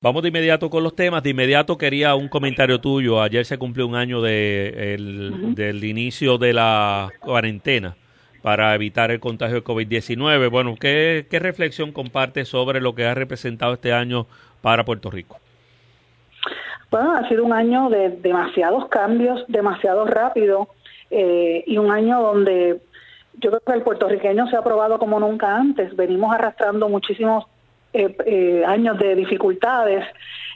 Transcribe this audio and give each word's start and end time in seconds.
Vamos 0.00 0.22
de 0.22 0.28
inmediato 0.28 0.70
con 0.70 0.84
los 0.84 0.94
temas. 0.94 1.24
De 1.24 1.30
inmediato 1.30 1.76
quería 1.76 2.14
un 2.14 2.28
comentario 2.28 2.80
tuyo. 2.80 3.20
Ayer 3.20 3.44
se 3.44 3.58
cumplió 3.58 3.84
un 3.84 3.96
año 3.96 4.22
de, 4.22 4.96
del 5.56 5.82
inicio 5.82 6.38
de 6.38 6.52
la 6.52 7.08
cuarentena 7.18 7.96
para 8.40 8.76
evitar 8.76 9.10
el 9.10 9.18
contagio 9.18 9.56
de 9.56 9.64
COVID-19. 9.64 10.50
Bueno, 10.50 10.76
¿qué, 10.80 11.26
¿qué 11.28 11.40
reflexión 11.40 11.90
comparte 11.90 12.44
sobre 12.44 12.80
lo 12.80 12.94
que 12.94 13.06
ha 13.06 13.14
representado 13.14 13.74
este 13.74 13.92
año 13.92 14.28
para 14.62 14.84
Puerto 14.84 15.10
Rico? 15.10 15.40
Bueno, 16.92 17.16
ha 17.16 17.28
sido 17.28 17.44
un 17.44 17.52
año 17.52 17.90
de 17.90 18.10
demasiados 18.10 18.86
cambios, 18.90 19.44
demasiado 19.48 20.06
rápido 20.06 20.68
eh, 21.10 21.64
y 21.66 21.76
un 21.76 21.90
año 21.90 22.22
donde 22.22 22.80
yo 23.40 23.50
creo 23.50 23.62
que 23.66 23.72
el 23.72 23.82
puertorriqueño 23.82 24.46
se 24.46 24.54
ha 24.54 24.62
probado 24.62 25.00
como 25.00 25.18
nunca 25.18 25.56
antes. 25.56 25.96
Venimos 25.96 26.32
arrastrando 26.32 26.88
muchísimos 26.88 27.46
eh, 27.92 28.16
eh, 28.26 28.64
años 28.66 28.98
de 28.98 29.14
dificultades, 29.14 30.04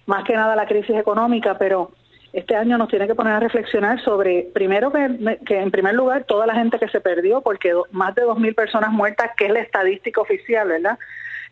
más 0.06 0.24
que 0.24 0.34
nada 0.34 0.56
la 0.56 0.66
crisis 0.66 0.96
económica, 0.96 1.56
pero 1.58 1.92
este 2.32 2.56
año 2.56 2.78
nos 2.78 2.88
tiene 2.88 3.06
que 3.06 3.14
poner 3.14 3.34
a 3.34 3.40
reflexionar 3.40 4.02
sobre, 4.02 4.48
primero 4.54 4.90
que, 4.90 5.58
en 5.58 5.70
primer 5.70 5.94
lugar, 5.94 6.24
toda 6.24 6.46
la 6.46 6.54
gente 6.54 6.78
que 6.78 6.88
se 6.88 7.00
perdió, 7.00 7.42
porque 7.42 7.74
más 7.90 8.14
de 8.14 8.24
2.000 8.24 8.54
personas 8.54 8.90
muertas, 8.90 9.30
que 9.36 9.46
es 9.46 9.52
la 9.52 9.60
estadística 9.60 10.20
oficial, 10.20 10.68
¿verdad? 10.68 10.98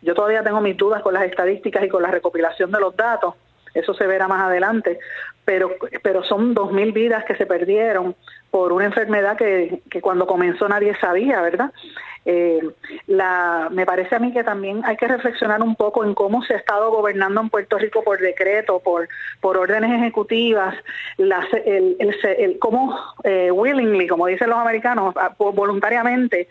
Yo 0.01 0.15
todavía 0.15 0.43
tengo 0.43 0.59
mis 0.59 0.75
dudas 0.75 1.03
con 1.03 1.13
las 1.13 1.23
estadísticas 1.23 1.83
y 1.83 1.89
con 1.89 2.01
la 2.01 2.09
recopilación 2.09 2.71
de 2.71 2.79
los 2.79 2.95
datos, 2.95 3.35
eso 3.73 3.93
se 3.93 4.07
verá 4.07 4.27
más 4.27 4.43
adelante, 4.43 4.99
pero, 5.45 5.75
pero 6.03 6.23
son 6.23 6.55
2.000 6.55 6.93
vidas 6.93 7.25
que 7.25 7.35
se 7.35 7.45
perdieron 7.45 8.15
por 8.49 8.73
una 8.73 8.85
enfermedad 8.85 9.37
que, 9.37 9.81
que 9.89 10.01
cuando 10.01 10.27
comenzó 10.27 10.67
nadie 10.67 10.95
sabía, 10.99 11.41
¿verdad? 11.41 11.71
Eh, 12.23 12.61
la, 13.07 13.69
me 13.71 13.85
parece 13.85 14.15
a 14.15 14.19
mí 14.19 14.31
que 14.31 14.43
también 14.43 14.81
hay 14.85 14.95
que 14.95 15.07
reflexionar 15.07 15.63
un 15.63 15.75
poco 15.75 16.05
en 16.05 16.13
cómo 16.13 16.43
se 16.43 16.53
ha 16.53 16.57
estado 16.57 16.91
gobernando 16.91 17.41
en 17.41 17.49
Puerto 17.49 17.79
Rico 17.79 18.03
por 18.03 18.19
decreto, 18.19 18.79
por, 18.79 19.09
por 19.39 19.57
órdenes 19.57 19.91
ejecutivas, 19.91 20.75
las, 21.17 21.45
el, 21.65 21.97
el, 21.99 22.59
cómo 22.59 22.95
eh, 23.23 23.49
willingly, 23.51 24.07
como 24.07 24.27
dicen 24.27 24.49
los 24.49 24.59
americanos, 24.59 25.15
voluntariamente 25.39 26.47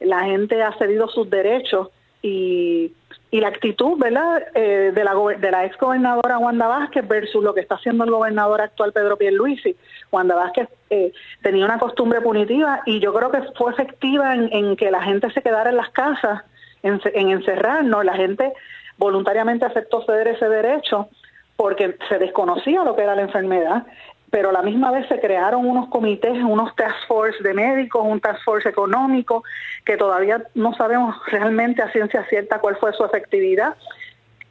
la 0.00 0.24
gente 0.24 0.60
ha 0.60 0.76
cedido 0.78 1.06
sus 1.08 1.30
derechos 1.30 1.90
y 2.22 2.92
y 3.32 3.40
la 3.40 3.48
actitud 3.48 3.98
¿verdad? 3.98 4.42
Eh, 4.54 4.92
de, 4.94 5.04
la, 5.04 5.14
de 5.14 5.50
la 5.50 5.64
ex 5.64 5.76
gobernadora 5.78 6.38
Wanda 6.38 6.68
Vázquez 6.68 7.08
versus 7.08 7.42
lo 7.42 7.54
que 7.54 7.62
está 7.62 7.76
haciendo 7.76 8.04
el 8.04 8.10
gobernador 8.10 8.60
actual 8.60 8.92
Pedro 8.92 9.16
Pierluisi. 9.16 9.74
Wanda 10.12 10.34
Vázquez 10.34 10.68
eh, 10.90 11.12
tenía 11.42 11.64
una 11.64 11.78
costumbre 11.78 12.20
punitiva 12.20 12.82
y 12.84 13.00
yo 13.00 13.12
creo 13.14 13.30
que 13.32 13.40
fue 13.56 13.72
efectiva 13.72 14.34
en, 14.34 14.76
que 14.76 14.90
la 14.90 15.02
gente 15.02 15.32
se 15.32 15.40
quedara 15.40 15.70
en 15.70 15.76
las 15.76 15.88
casas, 15.90 16.44
en, 16.82 17.00
en 17.14 17.30
encerrarnos. 17.30 18.04
La 18.04 18.14
gente 18.14 18.52
voluntariamente 18.98 19.64
aceptó 19.64 20.04
ceder 20.04 20.28
ese 20.28 20.50
derecho 20.50 21.08
porque 21.56 21.96
se 22.10 22.18
desconocía 22.18 22.84
lo 22.84 22.94
que 22.94 23.02
era 23.02 23.16
la 23.16 23.22
enfermedad 23.22 23.86
pero 24.32 24.48
a 24.48 24.52
la 24.52 24.62
misma 24.62 24.90
vez 24.90 25.06
se 25.08 25.20
crearon 25.20 25.66
unos 25.66 25.90
comités, 25.90 26.42
unos 26.42 26.74
task 26.74 27.06
force 27.06 27.42
de 27.42 27.52
médicos, 27.52 28.02
un 28.02 28.18
task 28.18 28.42
force 28.42 28.66
económico, 28.66 29.44
que 29.84 29.98
todavía 29.98 30.42
no 30.54 30.72
sabemos 30.72 31.14
realmente 31.26 31.82
a 31.82 31.92
ciencia 31.92 32.24
cierta 32.30 32.58
cuál 32.58 32.76
fue 32.76 32.94
su 32.94 33.04
efectividad, 33.04 33.76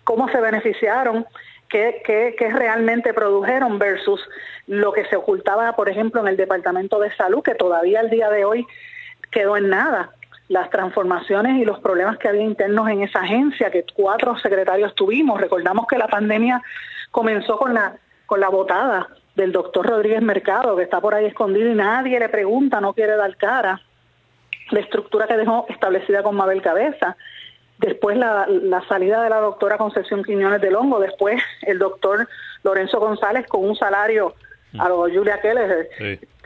cómo 0.04 0.30
se 0.30 0.40
beneficiaron, 0.40 1.26
qué, 1.68 2.04
qué, 2.06 2.36
qué 2.38 2.50
realmente 2.50 3.12
produjeron 3.12 3.80
versus 3.80 4.22
lo 4.68 4.94
que 4.94 5.04
se 5.06 5.16
ocultaba, 5.16 5.76
por 5.76 5.90
ejemplo, 5.90 6.22
en 6.22 6.28
el 6.28 6.38
Departamento 6.38 7.00
de 7.00 7.12
Salud, 7.16 7.42
que 7.42 7.56
todavía 7.56 8.02
al 8.02 8.12
día 8.12 8.30
de 8.30 8.46
hoy 8.46 8.68
quedó 9.32 9.58
en 9.58 9.70
nada 9.70 10.12
las 10.48 10.70
transformaciones 10.70 11.58
y 11.60 11.66
los 11.66 11.80
problemas 11.80 12.20
que 12.20 12.28
había 12.28 12.44
internos 12.44 12.88
en 12.88 13.02
esa 13.02 13.22
agencia, 13.22 13.72
que 13.72 13.84
cuatro 13.96 14.38
secretarios 14.38 14.94
tuvimos. 14.94 15.42
Recordamos 15.42 15.88
que 15.88 15.98
la 15.98 16.08
pandemia 16.08 16.62
comenzó 17.10 17.58
con 17.58 17.74
la, 17.74 17.96
con 18.28 18.40
la 18.40 18.50
votada 18.50 19.08
del 19.36 19.52
doctor 19.52 19.88
Rodríguez 19.88 20.22
Mercado, 20.22 20.76
que 20.76 20.84
está 20.84 21.00
por 21.00 21.16
ahí 21.16 21.26
escondido 21.26 21.70
y 21.72 21.76
nadie 21.76 22.20
le 22.20 22.30
pregunta, 22.30 22.82
no 22.82 22.94
quiere 22.94 23.16
dar 23.16 23.36
cara, 23.38 23.82
la 24.72 24.80
estructura 24.80 25.28
que 25.28 25.38
dejó 25.38 25.66
establecida 25.70 26.24
con 26.24 26.36
Mabel 26.36 26.62
Cabeza, 26.62 27.16
después 27.78 28.18
la, 28.18 28.48
salida 28.88 29.24
de 29.24 29.30
la 29.30 29.40
doctora 29.40 29.78
Concepción 29.78 30.24
Quiñones 30.24 30.62
del 30.62 30.76
Hongo, 30.76 31.00
después 31.00 31.42
el 31.64 31.80
doctor 31.80 32.28
Lorenzo 32.64 33.00
González 33.00 33.48
con 33.48 33.66
un 33.66 33.76
salario 33.76 34.36
a 34.78 34.88
lo 34.88 35.02
Julia 35.02 35.42
Keller, 35.42 35.90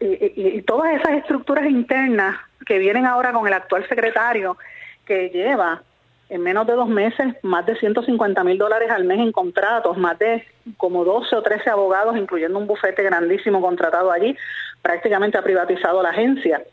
y, 0.02 0.58
y 0.58 0.62
todas 0.64 0.96
esas 0.96 1.14
estructuras 1.14 1.66
internas 1.66 2.38
que 2.66 2.80
vienen 2.80 3.06
ahora 3.06 3.32
con 3.32 3.46
el 3.46 3.54
actual 3.54 3.88
secretario, 3.88 4.58
que 5.06 5.30
lleva 5.30 5.84
en 6.30 6.42
menos 6.42 6.66
de 6.66 6.74
dos 6.74 6.88
meses 6.88 7.36
más 7.44 7.66
de 7.66 7.76
150 7.78 8.44
mil 8.44 8.58
dólares 8.58 8.90
al 8.90 9.04
mes 9.04 9.20
en 9.20 9.32
contratos, 9.32 9.98
más 9.98 10.18
de 10.18 10.46
como 10.78 11.06
12 11.06 11.36
o 11.36 11.42
13 11.44 11.70
abogados, 11.70 12.18
incluyendo 12.18 12.58
un 12.58 12.68
bufete 12.68 13.04
grandísimo 13.04 13.62
contratado 13.62 14.12
allí, 14.12 14.36
prácticamente 14.82 15.38
ha 15.38 15.44
privatizado 15.44 16.02
la 16.02 16.10
agencia. 16.10 16.64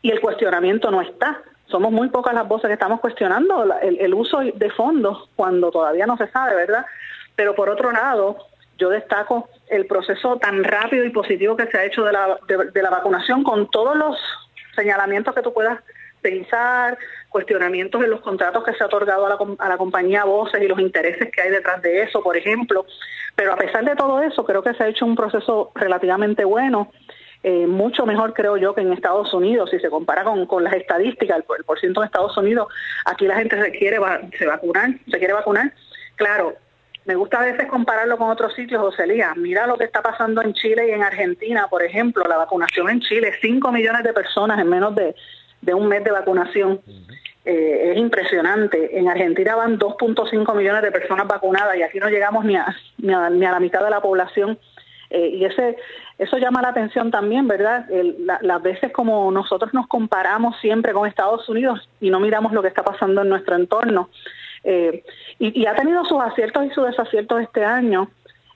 Y 0.00 0.10
el 0.10 0.20
cuestionamiento 0.20 0.90
no 0.90 1.02
está. 1.02 1.42
Somos 1.66 1.92
muy 1.92 2.08
pocas 2.08 2.34
las 2.34 2.48
voces 2.48 2.68
que 2.68 2.74
estamos 2.74 3.00
cuestionando 3.00 3.64
el, 3.82 4.14
uso 4.14 4.40
de 4.40 4.70
fondos 4.70 5.28
cuando 5.36 5.70
todavía 5.70 6.06
no 6.06 6.16
se 6.16 6.28
sabe, 6.28 6.54
¿verdad? 6.54 6.84
Pero 7.36 7.54
por 7.54 7.70
otro 7.70 7.92
lado, 7.92 8.36
yo 8.78 8.90
destaco 8.90 9.48
el 9.68 9.86
proceso 9.86 10.36
tan 10.38 10.64
rápido 10.64 11.04
y 11.04 11.10
positivo 11.10 11.56
que 11.56 11.66
se 11.66 11.78
ha 11.78 11.84
hecho 11.84 12.04
de 12.04 12.12
la, 12.12 12.38
de 12.46 12.82
la 12.82 12.90
vacunación 12.90 13.42
con 13.42 13.70
todos 13.70 13.96
los 13.96 14.18
señalamientos 14.74 15.34
que 15.34 15.42
tú 15.42 15.52
puedas 15.52 15.78
pensar, 16.22 16.96
cuestionamientos 17.28 18.02
en 18.02 18.10
los 18.10 18.20
contratos 18.20 18.64
que 18.64 18.72
se 18.74 18.82
ha 18.82 18.86
otorgado 18.86 19.26
a 19.26 19.28
la, 19.28 19.38
a 19.58 19.68
la 19.68 19.76
compañía 19.76 20.24
Voces 20.24 20.62
y 20.62 20.68
los 20.68 20.78
intereses 20.78 21.30
que 21.30 21.42
hay 21.42 21.50
detrás 21.50 21.82
de 21.82 22.02
eso, 22.02 22.22
por 22.22 22.36
ejemplo. 22.36 22.86
Pero 23.34 23.52
a 23.52 23.56
pesar 23.56 23.84
de 23.84 23.96
todo 23.96 24.22
eso, 24.22 24.44
creo 24.44 24.62
que 24.62 24.74
se 24.74 24.84
ha 24.84 24.88
hecho 24.88 25.04
un 25.04 25.16
proceso 25.16 25.72
relativamente 25.74 26.44
bueno. 26.44 26.90
Eh, 27.42 27.66
mucho 27.66 28.06
mejor 28.06 28.34
creo 28.34 28.56
yo 28.56 28.72
que 28.72 28.82
en 28.82 28.92
Estados 28.92 29.34
Unidos, 29.34 29.70
si 29.70 29.80
se 29.80 29.90
compara 29.90 30.22
con, 30.22 30.46
con 30.46 30.62
las 30.62 30.74
estadísticas, 30.74 31.38
el, 31.38 31.44
el 31.58 31.64
por 31.64 31.80
ciento 31.80 32.00
en 32.00 32.06
Estados 32.06 32.36
Unidos, 32.36 32.68
aquí 33.04 33.26
la 33.26 33.36
gente 33.36 33.60
se 33.60 33.72
quiere 33.72 33.98
se 34.38 34.46
vacunar, 34.46 34.90
se 35.10 35.18
quiere 35.18 35.32
vacunar. 35.32 35.72
Claro, 36.14 36.54
me 37.04 37.16
gusta 37.16 37.40
a 37.40 37.44
veces 37.44 37.66
compararlo 37.66 38.16
con 38.16 38.30
otros 38.30 38.54
sitios, 38.54 38.80
José 38.80 39.08
Lía. 39.08 39.32
Mira 39.36 39.66
lo 39.66 39.76
que 39.76 39.84
está 39.84 40.02
pasando 40.02 40.40
en 40.40 40.54
Chile 40.54 40.88
y 40.88 40.92
en 40.92 41.02
Argentina, 41.02 41.66
por 41.68 41.82
ejemplo, 41.82 42.24
la 42.28 42.36
vacunación 42.36 42.88
en 42.90 43.00
Chile, 43.00 43.32
5 43.40 43.72
millones 43.72 44.04
de 44.04 44.12
personas 44.12 44.60
en 44.60 44.68
menos 44.68 44.94
de, 44.94 45.12
de 45.62 45.74
un 45.74 45.88
mes 45.88 46.04
de 46.04 46.10
vacunación. 46.10 46.80
Eh, 47.44 47.92
es 47.92 47.98
impresionante. 47.98 48.98
En 48.98 49.08
Argentina 49.08 49.56
van 49.56 49.78
2.5 49.78 50.54
millones 50.54 50.82
de 50.82 50.92
personas 50.92 51.26
vacunadas 51.26 51.76
y 51.76 51.82
aquí 51.82 51.98
no 51.98 52.08
llegamos 52.08 52.44
ni 52.44 52.56
a, 52.56 52.76
ni 52.98 53.12
a, 53.12 53.30
la 53.30 53.60
mitad 53.60 53.82
de 53.82 53.90
la 53.90 54.00
población. 54.00 54.58
Eh, 55.10 55.28
y 55.28 55.44
ese 55.44 55.76
eso 56.18 56.38
llama 56.38 56.62
la 56.62 56.68
atención 56.68 57.10
también, 57.10 57.48
¿verdad? 57.48 57.86
las 58.42 58.62
veces 58.62 58.92
como 58.92 59.30
nosotros 59.32 59.74
nos 59.74 59.88
comparamos 59.88 60.56
siempre 60.60 60.92
con 60.92 61.08
Estados 61.08 61.48
Unidos 61.48 61.88
y 62.00 62.10
no 62.10 62.20
miramos 62.20 62.52
lo 62.52 62.62
que 62.62 62.68
está 62.68 62.84
pasando 62.84 63.22
en 63.22 63.28
nuestro 63.28 63.56
entorno. 63.56 64.08
Eh, 64.62 65.02
y, 65.40 65.66
ha 65.66 65.74
tenido 65.74 66.04
sus 66.04 66.20
aciertos 66.20 66.64
y 66.64 66.70
sus 66.70 66.86
desaciertos 66.86 67.40
este 67.40 67.64
año 67.64 68.08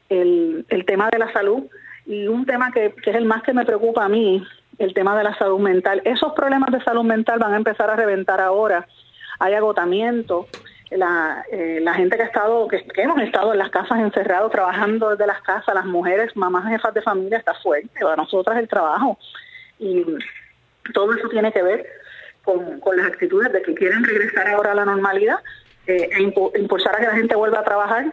el, 0.09 0.65
el 0.69 0.85
tema 0.85 1.09
de 1.11 1.19
la 1.19 1.33
salud 1.33 1.65
y 2.07 2.29
un 2.29 2.47
tema 2.47 2.71
que, 2.71 2.95
que 3.03 3.11
es 3.11 3.17
el 3.17 3.25
más 3.25 3.43
que 3.43 3.53
me 3.53 3.65
preocupa 3.65 4.05
a 4.05 4.09
mí 4.09 4.47
el 4.79 4.95
tema 4.95 5.17
de 5.17 5.25
la 5.25 5.37
salud 5.37 5.59
mental. 5.59 6.03
Esos 6.05 6.33
problemas 6.33 6.71
de 6.71 6.83
salud 6.83 7.05
mental 7.05 7.39
van 7.39 7.55
a 7.55 7.57
empezar 7.57 7.91
a 7.91 7.97
reventar 7.97 8.41
ahora. 8.41 8.87
Hay 9.39 9.55
agotamiento. 9.55 10.47
La, 10.91 11.45
eh, 11.51 11.85
gente 11.97 12.17
que 12.17 12.23
ha 12.23 12.27
estado, 12.27 12.69
que, 12.69 12.85
hemos 12.97 13.21
estado 13.21 13.53
en 13.53 13.59
las 13.59 13.71
casas 13.71 13.99
encerrados, 13.99 14.53
trabajando 14.53 15.11
desde 15.11 15.27
las 15.27 15.43
casas, 15.43 15.75
las 15.75 15.85
mujeres, 15.85 16.37
mamás, 16.37 16.69
jefas 16.69 16.95
de 16.95 17.03
familia, 17.03 17.39
está 17.39 17.55
fuerte. 17.55 18.01
Para 18.01 18.17
nosotras 18.17 18.59
el 18.59 18.69
trabajo. 18.69 19.19
Y 19.79 20.05
todo 20.95 21.13
eso 21.15 21.29
tiene 21.29 21.53
que 21.53 21.63
ver 21.63 21.87
con, 22.45 22.79
con 22.81 22.97
las 22.97 23.07
actitudes 23.07 23.53
de 23.53 23.63
que 23.63 23.75
quieren 23.75 24.05
regresar 24.05 24.49
ahora 24.49 24.73
a 24.73 24.75
la 24.77 24.85
normalidad 24.85 25.39
eh, 25.87 26.09
e 26.13 26.23
impulsar 26.23 26.97
a 26.97 27.01
que 27.01 27.07
la 27.07 27.17
gente 27.17 27.35
vuelva 27.35 27.61
a 27.61 27.65
trabajar 27.65 28.13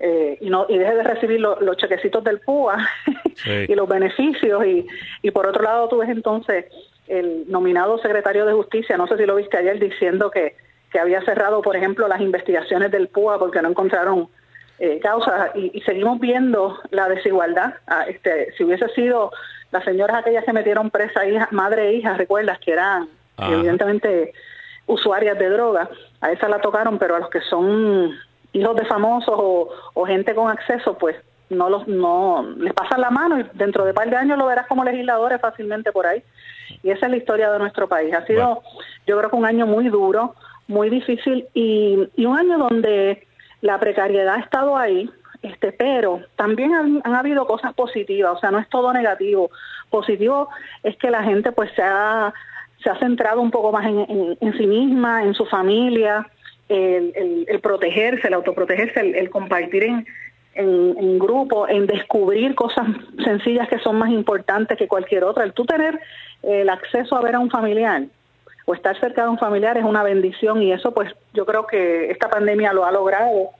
eh, 0.00 0.38
y 0.40 0.50
no 0.50 0.66
y 0.68 0.78
deje 0.78 0.94
de 0.94 1.02
recibir 1.02 1.40
los 1.40 1.76
chequecitos 1.76 2.22
del 2.24 2.40
PUA 2.40 2.76
y 3.68 3.74
los 3.74 3.88
beneficios. 3.88 4.64
Y, 4.66 4.86
y 5.22 5.30
por 5.30 5.46
otro 5.46 5.62
lado 5.62 5.88
tú 5.88 5.98
ves 5.98 6.10
entonces 6.10 6.66
el 7.06 7.44
nominado 7.48 7.98
secretario 7.98 8.46
de 8.46 8.54
justicia 8.54 8.96
no 8.96 9.06
sé 9.06 9.18
si 9.18 9.26
lo 9.26 9.36
viste 9.36 9.58
ayer 9.58 9.78
diciendo 9.78 10.30
que, 10.30 10.56
que 10.90 10.98
había 10.98 11.20
cerrado 11.22 11.60
por 11.60 11.76
ejemplo 11.76 12.08
las 12.08 12.20
investigaciones 12.20 12.90
del 12.90 13.08
PUA 13.08 13.38
porque 13.38 13.60
no 13.60 13.68
encontraron 13.68 14.28
eh, 14.78 14.98
causas. 15.00 15.50
Y, 15.54 15.80
seguimos 15.82 16.18
viendo 16.18 16.78
la 16.90 17.08
desigualdad. 17.08 17.74
Ah, 17.86 18.04
este 18.08 18.52
si 18.56 18.64
hubiese 18.64 18.88
sido 18.88 19.30
las 19.70 19.84
señoras 19.84 20.18
aquellas 20.18 20.44
que 20.44 20.52
metieron 20.52 20.90
presa 20.90 21.26
hija, 21.26 21.48
madre 21.52 21.88
e 21.88 21.94
hija 21.94 22.14
recuerdas 22.14 22.58
que 22.58 22.72
eran 22.72 23.08
evidentemente 23.38 24.32
usuarias 24.86 25.38
de 25.38 25.48
droga. 25.48 25.88
A 26.20 26.32
esa 26.32 26.48
la 26.48 26.60
tocaron 26.60 26.98
pero 26.98 27.16
a 27.16 27.20
los 27.20 27.30
que 27.30 27.40
son 27.42 28.16
hijos 28.54 28.76
de 28.76 28.86
famosos 28.86 29.34
o, 29.36 30.06
gente 30.06 30.34
con 30.34 30.50
acceso, 30.50 30.96
pues 30.96 31.16
no 31.50 31.68
los 31.68 31.86
no 31.86 32.42
les 32.56 32.72
pasan 32.72 33.02
la 33.02 33.10
mano 33.10 33.38
y 33.38 33.44
dentro 33.52 33.84
de 33.84 33.90
un 33.90 33.94
par 33.94 34.08
de 34.08 34.16
años 34.16 34.38
lo 34.38 34.46
verás 34.46 34.66
como 34.66 34.82
legisladores 34.82 35.40
fácilmente 35.40 35.92
por 35.92 36.06
ahí. 36.06 36.22
Y 36.82 36.90
esa 36.90 37.06
es 37.06 37.10
la 37.10 37.18
historia 37.18 37.50
de 37.50 37.58
nuestro 37.58 37.88
país. 37.88 38.14
Ha 38.14 38.24
sido, 38.26 38.62
yo 39.06 39.18
creo 39.18 39.30
que 39.30 39.36
un 39.36 39.44
año 39.44 39.66
muy 39.66 39.88
duro, 39.88 40.34
muy 40.66 40.88
difícil 40.88 41.46
y, 41.52 42.08
y 42.16 42.24
un 42.24 42.38
año 42.38 42.58
donde 42.58 43.26
la 43.60 43.78
precariedad 43.78 44.34
ha 44.34 44.40
estado 44.40 44.76
ahí. 44.76 45.10
este, 45.42 45.72
pero 45.72 46.22
también 46.36 46.72
han, 46.74 47.14
habido 47.14 47.46
cosas 47.46 47.74
positivas, 47.74 48.36
o 48.36 48.40
sea, 48.40 48.50
no 48.50 48.58
es 48.58 48.68
todo 48.68 48.92
negativo. 48.92 49.50
Positivo 49.90 50.48
es 50.82 50.96
que 50.96 51.10
la 51.10 51.22
gente 51.22 51.52
pues 51.52 51.70
se 51.74 51.82
ha, 51.82 52.32
se 52.82 52.90
ha 52.90 52.98
centrado 52.98 53.40
un 53.40 53.50
poco 53.50 53.72
más 53.72 53.86
en, 53.86 54.36
en, 54.40 54.58
sí 54.58 54.66
misma, 54.66 55.22
en 55.22 55.34
su 55.34 55.44
familia, 55.46 56.26
el, 56.68 57.44
el, 57.48 57.60
protegerse, 57.60 58.28
el 58.28 58.34
autoprotegerse, 58.34 59.00
el, 59.00 59.30
compartir 59.30 59.84
en, 59.84 60.06
en, 60.54 61.18
grupo, 61.18 61.68
en 61.68 61.86
descubrir 61.86 62.54
cosas 62.54 62.86
sencillas 63.24 63.68
que 63.68 63.78
son 63.80 63.96
más 63.96 64.10
importantes 64.10 64.78
que 64.78 64.88
cualquier 64.88 65.24
otra. 65.24 65.44
El 65.44 65.52
tú 65.52 65.64
tener 65.64 66.00
el 66.42 66.68
acceso 66.68 67.16
a 67.16 67.22
ver 67.22 67.34
a 67.34 67.40
un 67.40 67.50
familiar 67.50 68.04
o 68.66 68.74
estar 68.74 68.98
cerca 68.98 69.22
de 69.22 69.28
un 69.28 69.38
familiar 69.38 69.76
es 69.76 69.84
una 69.84 70.02
bendición 70.02 70.62
y 70.62 70.72
eso 70.72 70.94
pues 70.94 71.12
yo 71.34 71.44
creo 71.44 71.66
que 71.66 72.10
esta 72.10 72.30
pandemia 72.30 72.72
lo 72.72 72.84
ha 72.86 72.92
logrado 72.92 73.50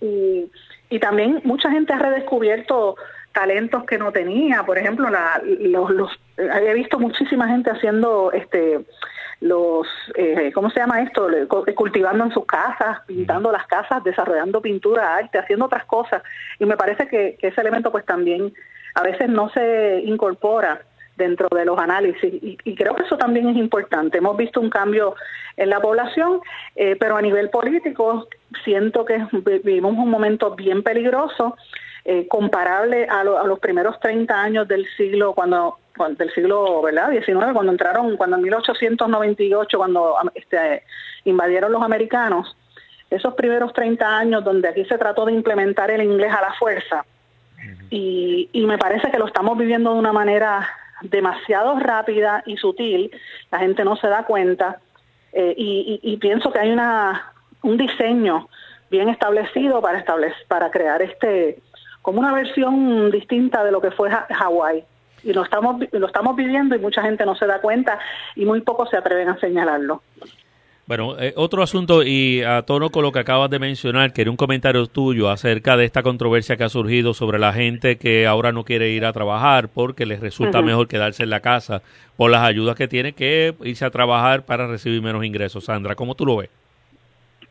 y, 0.00 0.50
y 0.90 0.98
también 0.98 1.40
mucha 1.44 1.70
gente 1.70 1.92
ha 1.92 1.98
redescubierto 1.98 2.96
talentos 3.32 3.84
que 3.84 3.98
no 3.98 4.10
tenía, 4.10 4.64
por 4.64 4.78
ejemplo, 4.78 5.08
la, 5.10 5.40
los, 5.44 5.90
los 5.90 6.10
he 6.36 6.74
visto 6.74 6.98
muchísima 6.98 7.46
gente 7.48 7.70
haciendo 7.70 8.32
este 8.32 8.80
los 9.40 9.86
eh, 10.16 10.50
¿cómo 10.52 10.70
se 10.70 10.80
llama 10.80 11.02
esto? 11.02 11.28
cultivando 11.74 12.24
en 12.24 12.32
sus 12.32 12.44
casas, 12.44 12.98
pintando 13.06 13.52
las 13.52 13.66
casas, 13.66 14.02
desarrollando 14.02 14.60
pintura, 14.60 15.16
arte, 15.16 15.38
haciendo 15.38 15.66
otras 15.66 15.84
cosas 15.84 16.22
y 16.58 16.66
me 16.66 16.76
parece 16.76 17.06
que, 17.06 17.36
que 17.40 17.48
ese 17.48 17.60
elemento 17.60 17.92
pues 17.92 18.04
también 18.04 18.52
a 18.94 19.02
veces 19.02 19.28
no 19.28 19.48
se 19.50 20.00
incorpora 20.04 20.82
dentro 21.18 21.48
de 21.54 21.66
los 21.66 21.78
análisis 21.78 22.32
y, 22.42 22.74
creo 22.76 22.94
que 22.94 23.02
eso 23.02 23.18
también 23.18 23.48
es 23.48 23.56
importante. 23.56 24.18
Hemos 24.18 24.36
visto 24.36 24.60
un 24.60 24.70
cambio 24.70 25.16
en 25.56 25.68
la 25.68 25.80
población, 25.80 26.40
eh, 26.76 26.96
pero 26.98 27.16
a 27.16 27.22
nivel 27.22 27.50
político 27.50 28.28
siento 28.64 29.04
que 29.04 29.26
vivimos 29.64 29.92
un 29.92 30.08
momento 30.08 30.54
bien 30.54 30.82
peligroso, 30.82 31.56
eh, 32.04 32.26
comparable 32.28 33.06
a, 33.10 33.24
los 33.24 33.58
primeros 33.58 33.98
30 34.00 34.40
años 34.40 34.68
del 34.68 34.86
siglo 34.96 35.34
cuando 35.34 35.78
del 36.16 36.32
siglo 36.32 36.82
¿verdad? 36.82 37.10
19 37.10 37.52
cuando 37.52 37.72
entraron 37.72 38.16
cuando 38.16 38.36
en 38.36 38.42
1898 38.42 39.78
cuando 39.78 40.16
este, 40.34 40.84
invadieron 41.24 41.72
los 41.72 41.82
americanos 41.82 42.56
esos 43.10 43.34
primeros 43.34 43.72
30 43.72 44.18
años 44.18 44.44
donde 44.44 44.68
aquí 44.68 44.84
se 44.84 44.98
trató 44.98 45.24
de 45.24 45.32
implementar 45.32 45.90
el 45.90 46.02
inglés 46.02 46.32
a 46.32 46.42
la 46.42 46.52
fuerza. 46.54 47.04
Y, 47.90 48.50
y 48.52 48.66
me 48.66 48.76
parece 48.76 49.10
que 49.10 49.18
lo 49.18 49.26
estamos 49.26 49.56
viviendo 49.56 49.94
de 49.94 49.98
una 49.98 50.12
manera 50.12 50.68
demasiado 51.02 51.78
rápida 51.78 52.42
y 52.46 52.56
sutil, 52.56 53.10
la 53.50 53.58
gente 53.58 53.84
no 53.84 53.96
se 53.96 54.08
da 54.08 54.24
cuenta. 54.24 54.78
Eh, 55.32 55.54
y, 55.56 56.16
pienso 56.16 56.50
que 56.50 56.58
hay 56.58 56.70
una 56.70 57.32
un 57.62 57.76
diseño 57.76 58.48
bien 58.90 59.08
establecido 59.08 59.80
para 59.82 59.98
establecer, 59.98 60.46
para 60.48 60.70
crear 60.70 61.02
este 61.02 61.58
como 62.02 62.20
una 62.20 62.32
versión 62.32 63.10
distinta 63.10 63.62
de 63.62 63.72
lo 63.72 63.80
que 63.80 63.90
fue 63.90 64.10
Hawái 64.10 64.84
y 65.22 65.32
lo 65.32 65.42
estamos 65.42 65.76
lo 65.92 66.06
estamos 66.06 66.36
viviendo 66.36 66.74
y 66.74 66.78
mucha 66.78 67.02
gente 67.02 67.24
no 67.24 67.34
se 67.34 67.46
da 67.46 67.60
cuenta 67.60 67.98
y 68.36 68.44
muy 68.44 68.60
pocos 68.60 68.90
se 68.90 68.96
atreven 68.96 69.28
a 69.28 69.38
señalarlo. 69.38 70.02
Bueno, 70.88 71.20
eh, 71.20 71.34
otro 71.36 71.62
asunto 71.62 72.02
y 72.02 72.42
a 72.42 72.62
tono 72.62 72.88
con 72.88 73.02
lo 73.02 73.12
que 73.12 73.18
acabas 73.18 73.50
de 73.50 73.58
mencionar, 73.58 74.14
que 74.14 74.22
era 74.22 74.30
un 74.30 74.38
comentario 74.38 74.86
tuyo 74.86 75.28
acerca 75.28 75.76
de 75.76 75.84
esta 75.84 76.02
controversia 76.02 76.56
que 76.56 76.64
ha 76.64 76.70
surgido 76.70 77.12
sobre 77.12 77.38
la 77.38 77.52
gente 77.52 77.98
que 77.98 78.26
ahora 78.26 78.52
no 78.52 78.64
quiere 78.64 78.88
ir 78.88 79.04
a 79.04 79.12
trabajar 79.12 79.68
porque 79.68 80.06
les 80.06 80.20
resulta 80.20 80.62
mejor 80.62 80.88
quedarse 80.88 81.24
en 81.24 81.30
la 81.30 81.40
casa 81.40 81.82
por 82.16 82.30
las 82.30 82.42
ayudas 82.42 82.74
que 82.74 82.88
tiene 82.88 83.12
que 83.12 83.54
irse 83.64 83.84
a 83.84 83.90
trabajar 83.90 84.46
para 84.46 84.66
recibir 84.66 85.02
menos 85.02 85.26
ingresos. 85.26 85.66
Sandra, 85.66 85.94
¿cómo 85.94 86.14
tú 86.14 86.24
lo 86.24 86.38
ves? 86.38 86.48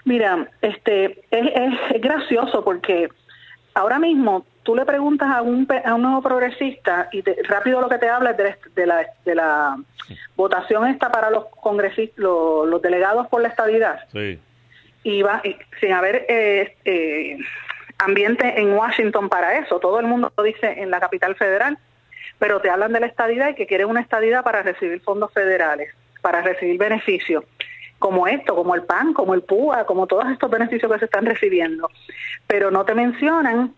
Mira, 0.03 0.47
este 0.63 1.21
es 1.29 2.01
gracioso 2.01 2.63
porque 2.63 3.07
ahora 3.75 3.99
mismo 3.99 4.47
tú 4.67 4.75
le 4.75 4.83
preguntas 4.83 5.29
a 5.33 5.41
un, 5.41 5.65
a 5.85 5.95
un 5.95 6.01
nuevo 6.01 6.21
progresista 6.21 7.07
y 7.13 7.21
rápido 7.43 7.79
lo 7.79 7.87
que 7.87 7.99
te 7.99 8.09
habla 8.09 8.31
es 8.31 8.57
de, 8.75 8.85
la, 8.85 9.07
de 9.23 9.33
la 9.33 9.77
votación 10.35 10.85
esta 10.87 11.09
para 11.09 11.29
los 11.29 11.45
congresistas, 11.45 12.17
los, 12.17 12.81
delegados 12.81 13.27
por 13.29 13.41
la 13.41 13.47
estabilidad. 13.47 14.01
Sí. 14.11 14.37
Y 15.03 15.21
va, 15.21 15.41
sin 15.79 15.93
haber 15.93 16.25
eh, 16.27 16.75
eh, 16.83 17.37
ambiente 17.97 18.59
en 18.59 18.73
Washington 18.73 19.29
para 19.29 19.57
eso, 19.57 19.79
todo 19.79 20.01
el 20.01 20.05
mundo 20.05 20.33
lo 20.35 20.43
dice 20.43 20.81
en 20.81 20.91
la 20.91 20.99
capital 20.99 21.35
federal, 21.35 21.77
pero 22.37 22.59
te 22.59 22.69
hablan 22.69 22.91
de 22.91 22.99
la 22.99 23.07
estadidad 23.07 23.51
y 23.51 23.55
que 23.55 23.67
quieren 23.67 23.87
una 23.87 24.01
estadidad 24.01 24.43
para 24.43 24.63
recibir 24.63 24.99
fondos 24.99 25.31
federales, 25.31 25.95
para 26.21 26.41
recibir 26.41 26.77
beneficios 26.77 27.45
como 27.99 28.27
esto, 28.27 28.53
como 28.53 28.75
el 28.75 28.83
PAN, 28.83 29.13
como 29.13 29.33
el 29.33 29.43
PUA, 29.43 29.85
como 29.85 30.07
todos 30.07 30.29
estos 30.29 30.51
beneficios 30.51 30.91
que 30.91 30.99
se 30.99 31.05
están 31.05 31.25
recibiendo. 31.25 31.89
Pero 32.47 32.69
no 32.69 32.83
te 32.83 32.93
mencionan 32.93 33.73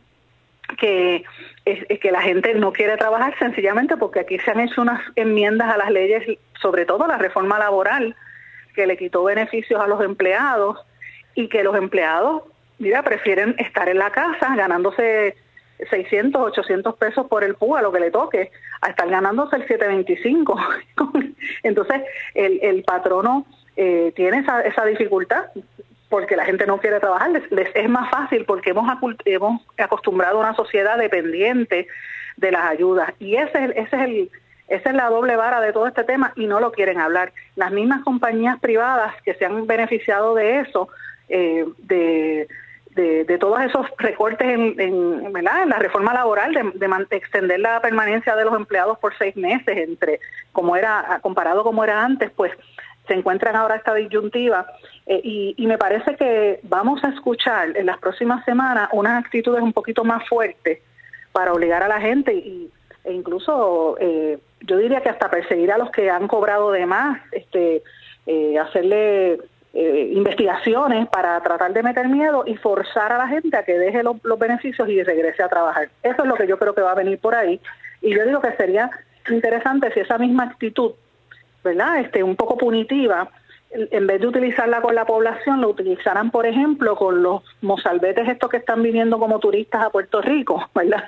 que, 0.78 1.24
es, 1.66 2.00
que 2.00 2.12
la 2.12 2.22
gente 2.22 2.54
no 2.56 2.72
quiere 2.72 2.98
trabajar 2.98 3.38
sencillamente 3.40 3.98
porque 3.98 4.22
aquí 4.22 4.40
se 4.40 4.52
han 4.52 4.60
hecho 4.60 4.82
unas 4.82 5.02
enmiendas 5.16 5.74
a 5.74 5.78
las 5.78 5.92
leyes, 5.92 6.38
sobre 6.62 6.86
todo 6.86 7.08
la 7.08 7.18
reforma 7.18 7.60
laboral, 7.60 8.16
que 8.76 8.88
le 8.88 8.98
quitó 8.98 9.24
beneficios 9.24 9.82
a 9.82 9.88
los 9.88 10.02
empleados 10.04 10.80
y 11.36 11.48
que 11.48 11.64
los 11.64 11.76
empleados, 11.76 12.44
mira, 12.78 13.04
prefieren 13.04 13.56
estar 13.58 13.90
en 13.90 13.98
la 13.98 14.12
casa 14.12 14.56
ganándose 14.56 15.36
600, 15.90 16.42
800 16.42 16.96
pesos 16.96 17.28
por 17.28 17.44
el 17.44 17.56
PUA, 17.56 17.82
lo 17.82 17.92
que 17.92 18.00
le 18.00 18.12
toque, 18.12 18.52
a 18.82 18.90
estar 18.90 19.10
ganándose 19.10 19.56
el 19.56 19.68
725. 19.68 20.60
Entonces, 21.64 22.02
el, 22.34 22.60
el 22.62 22.84
patrono 22.84 23.46
eh, 23.78 24.12
tiene 24.16 24.40
esa, 24.40 24.62
esa 24.62 24.86
dificultad 24.86 25.46
porque 26.10 26.36
la 26.36 26.46
gente 26.46 26.66
no 26.66 26.80
quiere 26.80 27.00
trabajar, 27.00 27.30
les, 27.30 27.76
es 27.76 27.90
más 27.90 28.10
fácil 28.10 28.44
porque 28.46 28.72
hemos, 28.72 29.62
acostumbrado 29.78 30.38
a 30.38 30.42
una 30.42 30.56
sociedad 30.56 30.98
dependiente 30.98 31.88
de 32.38 32.52
las 32.52 32.70
ayudas. 32.70 33.14
Y 33.20 33.36
ese 33.36 33.66
es, 33.66 33.72
ese 33.72 33.96
es 33.96 34.02
el, 34.02 34.32
esa 34.68 34.90
es 34.90 34.96
la 34.96 35.10
doble 35.10 35.36
vara 35.36 35.62
de 35.62 35.72
todo 35.72 35.88
este 35.88 36.04
tema 36.04 36.34
y 36.36 36.48
no 36.48 36.60
lo 36.60 36.72
quieren 36.72 37.00
hablar. 37.00 37.32
Las 37.56 37.72
mismas 37.72 38.04
compañías 38.04 38.60
privadas 38.60 39.14
que 39.24 39.36
se 39.36 39.46
han 39.46 39.68
beneficiado 39.68 40.34
de 40.36 40.60
eso, 40.62 40.90
eh, 41.30 41.66
de, 41.78 42.48
todos 43.40 43.62
esos 43.62 43.86
recortes 43.98 44.46
en 44.46 45.32
la 45.42 45.80
reforma 45.80 46.14
laboral, 46.14 46.54
de, 46.54 46.64
de, 46.74 47.16
extender 47.16 47.62
la 47.62 47.80
permanencia 47.80 48.36
de 48.36 48.44
los 48.44 48.54
empleados 48.54 49.00
por 49.00 49.18
seis 49.18 49.38
meses, 49.38 49.78
entre 49.78 50.20
como 50.52 50.76
era 50.76 51.20
comparado 51.22 51.64
como 51.64 51.86
era 51.86 52.04
antes, 52.04 52.30
pues 52.32 52.52
se 53.10 53.16
encuentran 53.16 53.56
ahora 53.56 53.76
esta 53.76 53.94
disyuntiva 53.96 54.68
eh, 55.06 55.20
y, 55.58 55.68
me 55.68 55.78
parece 55.78 56.16
que 56.16 56.60
vamos 56.64 57.04
a 57.04 57.10
escuchar 57.10 57.76
en 57.76 57.88
las 57.88 57.98
próximas 57.98 58.46
semanas 58.46 58.90
unas 58.94 59.24
actitudes 59.26 59.62
un 59.62 59.74
poquito 59.74 60.04
más 60.04 60.28
fuertes 60.30 60.80
para 61.32 61.52
obligar 61.52 61.84
a 61.84 61.88
la 61.88 62.00
gente 62.00 62.34
y, 62.34 62.70
e 63.04 63.12
incluso 63.12 63.98
eh, 64.00 64.38
yo 64.62 64.78
diría 64.78 65.02
que 65.02 65.10
hasta 65.10 65.30
perseguir 65.30 65.72
a 65.72 65.78
los 65.78 65.90
que 65.90 66.10
han 66.10 66.28
cobrado 66.28 66.72
de 66.72 66.86
más, 66.86 67.20
este, 67.32 67.84
eh, 68.28 68.58
hacerle 68.58 69.40
investigaciones 69.72 71.08
para 71.10 71.40
tratar 71.42 71.72
de 71.74 71.84
meter 71.84 72.08
miedo 72.08 72.44
y 72.46 72.56
forzar 72.56 73.12
a 73.14 73.20
la 73.20 73.28
gente 73.28 73.56
a 73.56 73.64
que 73.64 73.78
deje 73.78 74.02
los 74.02 74.40
beneficios 74.40 74.90
y 74.90 75.04
regrese 75.04 75.44
a 75.44 75.48
trabajar. 75.48 75.90
Eso 76.02 76.24
es 76.24 76.28
lo 76.28 76.34
que 76.34 76.48
yo 76.48 76.58
creo 76.58 76.74
que 76.74 76.82
va 76.82 76.94
a 76.94 76.96
venir 76.96 77.20
por 77.20 77.36
ahí. 77.36 77.62
Y 78.02 78.16
yo 78.16 78.26
digo 78.26 78.42
que 78.42 78.52
sería 78.54 78.90
interesante 79.30 79.94
si 79.94 80.00
esa 80.00 80.18
misma 80.18 80.46
actitud 80.46 80.94
¿verdad? 81.64 82.00
Este, 82.00 82.24
un 82.24 82.36
poco 82.36 82.58
punitiva, 82.58 83.30
en 83.72 84.08
vez 84.08 84.20
de 84.20 84.28
utilizarla 84.28 84.82
con 84.82 84.96
la 84.96 85.06
población, 85.06 85.62
lo 85.62 85.70
utilizarán, 85.70 86.32
por 86.32 86.48
ejemplo, 86.48 86.96
con 86.96 87.22
los 87.22 87.44
mozalbetes 87.62 88.28
estos 88.28 88.50
que 88.50 88.58
están 88.58 88.82
viniendo 88.82 89.20
como 89.20 89.40
turistas 89.40 89.84
a 89.84 89.90
Puerto 89.92 90.22
Rico, 90.22 90.70
¿verdad? 90.76 91.04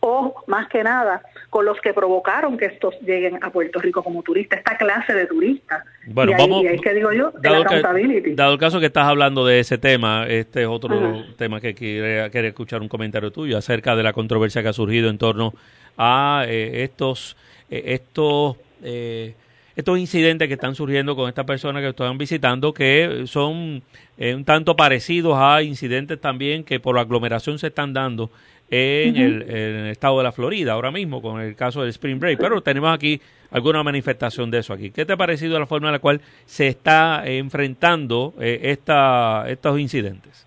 O, 0.00 0.42
más 0.48 0.68
que 0.68 0.82
nada, 0.82 1.22
con 1.48 1.64
los 1.64 1.80
que 1.80 1.94
provocaron 1.94 2.58
que 2.58 2.64
estos 2.64 2.98
lleguen 3.02 3.38
a 3.40 3.50
Puerto 3.50 3.78
Rico 3.78 4.02
como 4.02 4.20
turistas, 4.24 4.58
esta 4.58 4.76
clase 4.76 5.14
de 5.14 5.26
turistas. 5.26 5.84
Bueno, 6.06 6.32
vamos, 6.36 6.64
que 6.82 6.92
digo 6.92 7.12
yo, 7.12 7.32
dado, 7.40 7.64
que, 7.64 8.34
dado 8.34 8.52
el 8.52 8.58
caso 8.58 8.80
que 8.80 8.86
estás 8.86 9.06
hablando 9.06 9.46
de 9.46 9.60
ese 9.60 9.78
tema, 9.78 10.26
este 10.26 10.62
es 10.62 10.68
otro 10.68 11.22
tema 11.36 11.60
que 11.60 11.72
quiere, 11.74 12.48
escuchar 12.48 12.82
un 12.82 12.88
comentario 12.88 13.30
tuyo 13.30 13.56
acerca 13.56 13.94
de 13.94 14.02
la 14.02 14.12
controversia 14.12 14.60
que 14.60 14.70
ha 14.70 14.72
surgido 14.72 15.08
en 15.08 15.18
torno 15.18 15.54
a 15.96 16.46
eh, 16.48 16.82
estos, 16.82 17.36
eh, 17.70 17.82
estos 17.86 18.56
eh, 18.82 19.36
estos 19.76 19.98
incidentes 19.98 20.48
que 20.48 20.54
están 20.54 20.74
surgiendo 20.74 21.16
con 21.16 21.28
estas 21.28 21.44
personas 21.44 21.82
que 21.82 21.88
están 21.88 22.18
visitando, 22.18 22.74
que 22.74 23.24
son 23.26 23.82
eh, 24.18 24.34
un 24.34 24.44
tanto 24.44 24.76
parecidos 24.76 25.36
a 25.38 25.62
incidentes 25.62 26.20
también 26.20 26.64
que 26.64 26.80
por 26.80 26.98
aglomeración 26.98 27.58
se 27.58 27.68
están 27.68 27.92
dando 27.92 28.30
en, 28.70 29.16
el, 29.16 29.88
estado 29.88 30.18
de 30.18 30.24
la 30.24 30.32
Florida 30.32 30.72
ahora 30.72 30.90
mismo 30.90 31.20
con 31.20 31.40
el 31.40 31.54
caso 31.54 31.82
del 31.82 31.90
Spring 31.90 32.18
Break. 32.18 32.38
Pero 32.38 32.62
tenemos 32.62 32.92
aquí 32.92 33.20
alguna 33.50 33.82
manifestación 33.82 34.50
de 34.50 34.58
eso 34.58 34.72
aquí. 34.72 34.90
¿Qué 34.90 35.04
te 35.04 35.12
ha 35.12 35.16
parecido 35.16 35.58
la 35.58 35.66
forma 35.66 35.88
en 35.88 35.92
la 35.92 35.98
cual 35.98 36.20
se 36.46 36.68
está 36.68 37.22
enfrentando 37.26 38.34
eh, 38.40 38.60
esta, 38.62 39.44
estos 39.48 39.78
incidentes? 39.78 40.46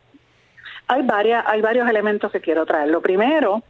Hay, 0.87 1.03
varias, 1.03 1.43
hay 1.47 1.61
varios 1.61 1.87
elementos 1.87 2.31
que 2.31 2.41
quiero 2.41 2.65
traer. 2.65 2.89
Lo 2.89 3.01
primero 3.01 3.63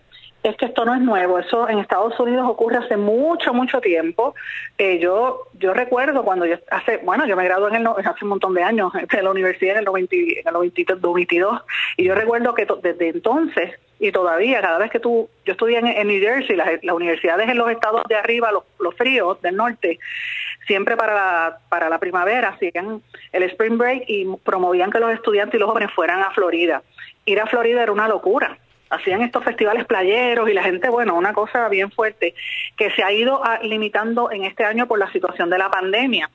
es 0.50 0.58
que 0.58 0.66
esto 0.66 0.86
no 0.86 0.94
es 0.94 1.02
nuevo, 1.02 1.40
eso 1.40 1.68
en 1.68 1.80
Estados 1.80 2.20
Unidos 2.20 2.48
ocurre 2.48 2.78
hace 2.78 2.98
mucho, 2.98 3.54
mucho 3.54 3.82
tiempo. 3.82 4.36
Eh, 4.78 5.00
yo 5.00 5.48
yo 5.54 5.74
recuerdo 5.74 6.24
cuando 6.24 6.46
yo 6.46 6.58
hace, 6.70 6.98
bueno, 6.98 7.26
yo 7.26 7.36
me 7.36 7.46
gradué 7.46 7.70
en 7.70 7.82
el, 7.82 7.88
hace 7.88 8.24
un 8.24 8.30
montón 8.30 8.54
de 8.54 8.64
años 8.64 8.92
de 9.12 9.24
la 9.24 9.32
universidad 9.32 9.74
en 9.74 9.80
el, 9.80 9.86
90, 9.86 10.16
en 10.16 10.48
el 10.48 10.54
92 10.54 11.62
y 11.98 12.04
yo 12.04 12.16
recuerdo 12.16 12.54
que 12.54 12.68
desde 12.82 13.10
entonces 13.10 13.72
y 14.00 14.12
todavía 14.12 14.62
cada 14.62 14.78
vez 14.78 14.92
que 14.92 15.00
tú, 15.00 15.30
yo 15.46 15.54
estudié 15.54 15.80
en, 15.80 16.08
New 16.08 16.20
Jersey, 16.20 16.56
las, 16.56 16.84
universidades 16.84 17.50
en 17.50 17.58
los 17.58 17.72
estados 17.72 18.04
de 18.10 18.16
arriba, 18.16 18.52
los, 18.52 18.64
los 18.80 18.94
fríos 18.96 19.42
del 19.42 19.56
norte, 19.56 20.00
siempre 20.68 20.98
para 20.98 21.14
la, 21.14 21.58
para 21.70 21.90
la 21.90 21.98
primavera 21.98 22.50
hacían 22.50 23.02
el 23.32 23.44
spring 23.44 23.78
break 23.78 24.04
y 24.08 24.28
promovían 24.44 24.92
que 24.92 25.00
los 25.00 25.14
estudiantes 25.14 25.56
y 25.56 25.60
los 25.60 25.70
jóvenes 25.70 25.92
fueran 25.94 26.22
a 26.22 26.32
Florida. 26.32 26.84
Ir 27.26 27.40
a 27.40 27.48
Florida 27.48 27.84
era 27.84 27.92
una 27.92 28.08
locura. 28.08 28.58
Hacían 28.90 29.22
estos 29.22 29.44
festivales 29.44 29.86
playeros 29.86 30.50
y 30.50 30.54
la 30.54 30.64
gente, 30.64 30.90
bueno, 30.90 31.16
una 31.16 31.34
cosa 31.34 31.68
bien 31.70 31.92
fuerte 31.92 32.36
que 32.78 32.92
se 32.92 33.04
ha 33.04 33.12
ido 33.12 33.42
limitando 33.64 34.32
en 34.32 34.44
este 34.44 34.64
año 34.64 34.88
por 34.88 35.00
la 35.00 35.12
situación 35.12 35.50
de 35.50 35.58
la 35.58 35.70
pandemia. 35.70 36.30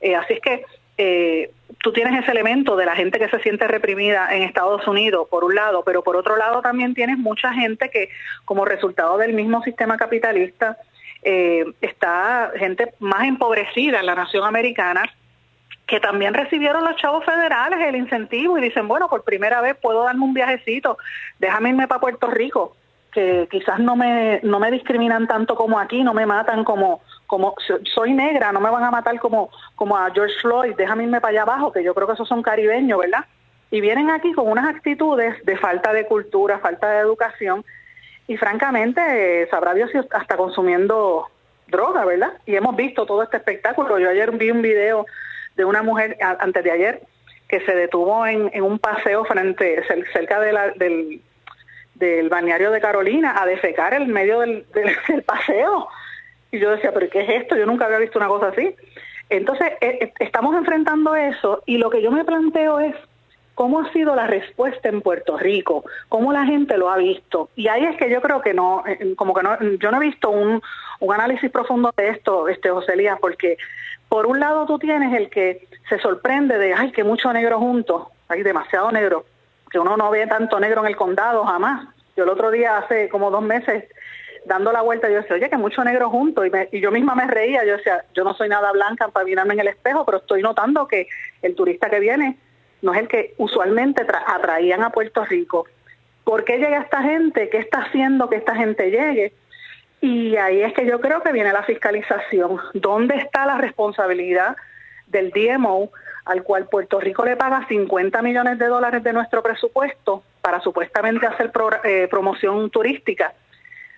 Eh, 0.00 0.14
así 0.14 0.34
es 0.34 0.40
que 0.40 0.64
eh, 0.96 1.50
tú 1.82 1.92
tienes 1.92 2.22
ese 2.22 2.30
elemento 2.30 2.76
de 2.76 2.86
la 2.86 2.94
gente 2.94 3.18
que 3.18 3.28
se 3.28 3.40
siente 3.40 3.66
reprimida 3.66 4.34
en 4.34 4.42
Estados 4.42 4.86
Unidos, 4.86 5.28
por 5.28 5.44
un 5.44 5.54
lado, 5.54 5.82
pero 5.84 6.02
por 6.02 6.16
otro 6.16 6.36
lado 6.36 6.62
también 6.62 6.94
tienes 6.94 7.18
mucha 7.18 7.52
gente 7.52 7.90
que, 7.90 8.10
como 8.44 8.64
resultado 8.64 9.18
del 9.18 9.32
mismo 9.32 9.62
sistema 9.62 9.96
capitalista, 9.96 10.76
eh, 11.22 11.64
está 11.80 12.52
gente 12.56 12.92
más 12.98 13.26
empobrecida 13.26 14.00
en 14.00 14.06
la 14.06 14.14
nación 14.14 14.44
americana 14.44 15.10
que 15.86 16.00
también 16.00 16.34
recibieron 16.34 16.84
los 16.84 16.96
chavos 16.96 17.24
federales 17.24 17.78
el 17.86 17.96
incentivo 17.96 18.56
y 18.58 18.62
dicen, 18.62 18.88
bueno, 18.88 19.08
por 19.08 19.22
primera 19.22 19.60
vez 19.60 19.76
puedo 19.80 20.04
darme 20.04 20.24
un 20.24 20.34
viajecito, 20.34 20.98
déjame 21.38 21.70
irme 21.70 21.88
para 21.88 22.00
Puerto 22.00 22.28
Rico, 22.28 22.76
que 23.12 23.46
quizás 23.50 23.78
no 23.78 23.94
me, 23.94 24.40
no 24.42 24.58
me 24.58 24.70
discriminan 24.70 25.26
tanto 25.26 25.54
como 25.54 25.78
aquí, 25.78 26.02
no 26.02 26.14
me 26.14 26.26
matan 26.26 26.64
como, 26.64 27.02
como 27.26 27.54
soy 27.94 28.12
negra, 28.12 28.50
no 28.50 28.60
me 28.60 28.70
van 28.70 28.84
a 28.84 28.90
matar 28.90 29.18
como, 29.20 29.50
como 29.76 29.96
a 29.96 30.10
George 30.10 30.34
Floyd, 30.40 30.74
déjame 30.76 31.04
irme 31.04 31.20
para 31.20 31.32
allá 31.32 31.42
abajo, 31.42 31.72
que 31.72 31.84
yo 31.84 31.94
creo 31.94 32.06
que 32.06 32.14
esos 32.14 32.28
son 32.28 32.42
caribeños, 32.42 32.98
¿verdad? 32.98 33.26
Y 33.70 33.80
vienen 33.80 34.10
aquí 34.10 34.32
con 34.32 34.48
unas 34.50 34.66
actitudes 34.74 35.44
de 35.44 35.56
falta 35.58 35.92
de 35.92 36.06
cultura, 36.06 36.58
falta 36.60 36.88
de 36.90 37.00
educación, 37.00 37.64
y 38.26 38.36
francamente, 38.36 39.46
sabrá 39.50 39.74
Dios 39.74 39.90
si 39.90 39.98
hasta 39.98 40.36
consumiendo 40.36 41.28
droga, 41.66 42.04
¿verdad? 42.04 42.32
Y 42.46 42.56
hemos 42.56 42.74
visto 42.74 43.04
todo 43.04 43.22
este 43.22 43.36
espectáculo. 43.36 43.98
Yo 43.98 44.08
ayer 44.08 44.30
vi 44.32 44.50
un 44.50 44.62
video 44.62 45.06
de 45.56 45.64
una 45.64 45.82
mujer, 45.82 46.16
antes 46.20 46.64
de 46.64 46.70
ayer, 46.70 47.02
que 47.48 47.60
se 47.60 47.74
detuvo 47.74 48.26
en, 48.26 48.50
un 48.62 48.78
paseo 48.78 49.24
frente, 49.24 49.82
cerca 50.12 50.40
de 50.40 50.52
la, 50.52 50.70
del, 50.70 51.20
del 51.94 52.28
balneario 52.28 52.70
de 52.70 52.80
Carolina 52.80 53.40
a 53.40 53.46
defecar 53.46 53.94
en 53.94 54.10
medio 54.12 54.40
del, 54.40 54.66
del 54.72 55.22
paseo. 55.22 55.88
Y 56.50 56.58
yo 56.58 56.70
decía, 56.70 56.92
pero 56.92 57.08
¿qué 57.10 57.20
es 57.20 57.42
esto? 57.42 57.56
Yo 57.56 57.66
nunca 57.66 57.86
había 57.86 57.98
visto 57.98 58.18
una 58.18 58.28
cosa 58.28 58.48
así. 58.48 58.74
Entonces, 59.30 59.72
eh, 59.80 59.98
eh, 60.00 60.12
estamos 60.20 60.54
enfrentando 60.56 61.16
eso 61.16 61.62
y 61.66 61.78
lo 61.78 61.90
que 61.90 62.02
yo 62.02 62.10
me 62.10 62.24
planteo 62.24 62.80
es 62.80 62.94
cómo 63.54 63.80
ha 63.80 63.92
sido 63.92 64.14
la 64.14 64.26
respuesta 64.26 64.88
en 64.88 65.00
Puerto 65.00 65.38
Rico, 65.38 65.84
cómo 66.08 66.32
la 66.32 66.44
gente 66.44 66.76
lo 66.76 66.90
ha 66.90 66.96
visto. 66.96 67.50
Y 67.54 67.68
ahí 67.68 67.84
es 67.84 67.96
que 67.96 68.10
yo 68.10 68.20
creo 68.20 68.40
que 68.40 68.52
no, 68.52 68.84
eh, 68.86 69.14
como 69.16 69.34
que 69.34 69.42
no, 69.42 69.58
yo 69.78 69.90
no 69.90 69.98
he 69.98 70.06
visto 70.06 70.30
un, 70.30 70.60
un 71.00 71.14
análisis 71.14 71.50
profundo 71.50 71.92
de 71.96 72.08
esto, 72.10 72.48
este 72.48 72.70
José 72.70 72.94
Elías, 72.94 73.18
porque 73.20 73.56
por 74.08 74.26
un 74.26 74.40
lado 74.40 74.66
tú 74.66 74.78
tienes 74.78 75.12
el 75.14 75.30
que 75.30 75.68
se 75.88 75.98
sorprende 75.98 76.58
de, 76.58 76.74
ay, 76.74 76.92
que 76.92 77.04
mucho 77.04 77.32
negro 77.32 77.58
juntos, 77.58 78.08
hay 78.28 78.42
demasiado 78.42 78.90
negro, 78.90 79.24
que 79.70 79.78
uno 79.78 79.96
no 79.96 80.10
ve 80.10 80.26
tanto 80.26 80.60
negro 80.60 80.82
en 80.82 80.88
el 80.88 80.96
condado 80.96 81.44
jamás. 81.44 81.88
Yo 82.16 82.24
el 82.24 82.30
otro 82.30 82.50
día, 82.50 82.78
hace 82.78 83.08
como 83.08 83.30
dos 83.30 83.42
meses, 83.42 83.84
dando 84.44 84.72
la 84.72 84.82
vuelta, 84.82 85.08
yo 85.08 85.16
decía, 85.16 85.36
oye, 85.36 85.50
que 85.50 85.56
mucho 85.56 85.82
negro 85.82 86.10
junto. 86.10 86.44
Y, 86.46 86.50
y 86.70 86.80
yo 86.80 86.90
misma 86.90 87.14
me 87.14 87.26
reía, 87.26 87.64
yo 87.64 87.76
decía, 87.76 88.04
yo 88.14 88.24
no 88.24 88.34
soy 88.34 88.48
nada 88.48 88.70
blanca 88.72 89.08
para 89.08 89.24
mirarme 89.24 89.54
en 89.54 89.60
el 89.60 89.68
espejo, 89.68 90.04
pero 90.04 90.18
estoy 90.18 90.42
notando 90.42 90.86
que 90.86 91.08
el 91.42 91.54
turista 91.54 91.90
que 91.90 92.00
viene 92.00 92.38
no 92.82 92.92
es 92.92 93.00
el 93.00 93.08
que 93.08 93.34
usualmente 93.38 94.06
atraían 94.26 94.82
a 94.82 94.90
Puerto 94.90 95.24
Rico. 95.24 95.66
¿Por 96.22 96.44
qué 96.44 96.58
llega 96.58 96.82
esta 96.82 97.02
gente? 97.02 97.48
¿Qué 97.48 97.58
está 97.58 97.78
haciendo 97.78 98.28
que 98.28 98.36
esta 98.36 98.54
gente 98.54 98.90
llegue? 98.90 99.32
Y 100.04 100.36
ahí 100.36 100.60
es 100.60 100.74
que 100.74 100.84
yo 100.84 101.00
creo 101.00 101.22
que 101.22 101.32
viene 101.32 101.50
la 101.50 101.62
fiscalización. 101.62 102.60
¿Dónde 102.74 103.16
está 103.16 103.46
la 103.46 103.56
responsabilidad 103.56 104.54
del 105.06 105.30
DMO 105.30 105.90
al 106.26 106.42
cual 106.42 106.68
Puerto 106.68 107.00
Rico 107.00 107.24
le 107.24 107.36
paga 107.36 107.66
50 107.66 108.20
millones 108.20 108.58
de 108.58 108.66
dólares 108.66 109.02
de 109.02 109.14
nuestro 109.14 109.42
presupuesto 109.42 110.22
para 110.42 110.60
supuestamente 110.60 111.26
hacer 111.26 111.50
eh, 111.84 112.06
promoción 112.10 112.68
turística? 112.68 113.32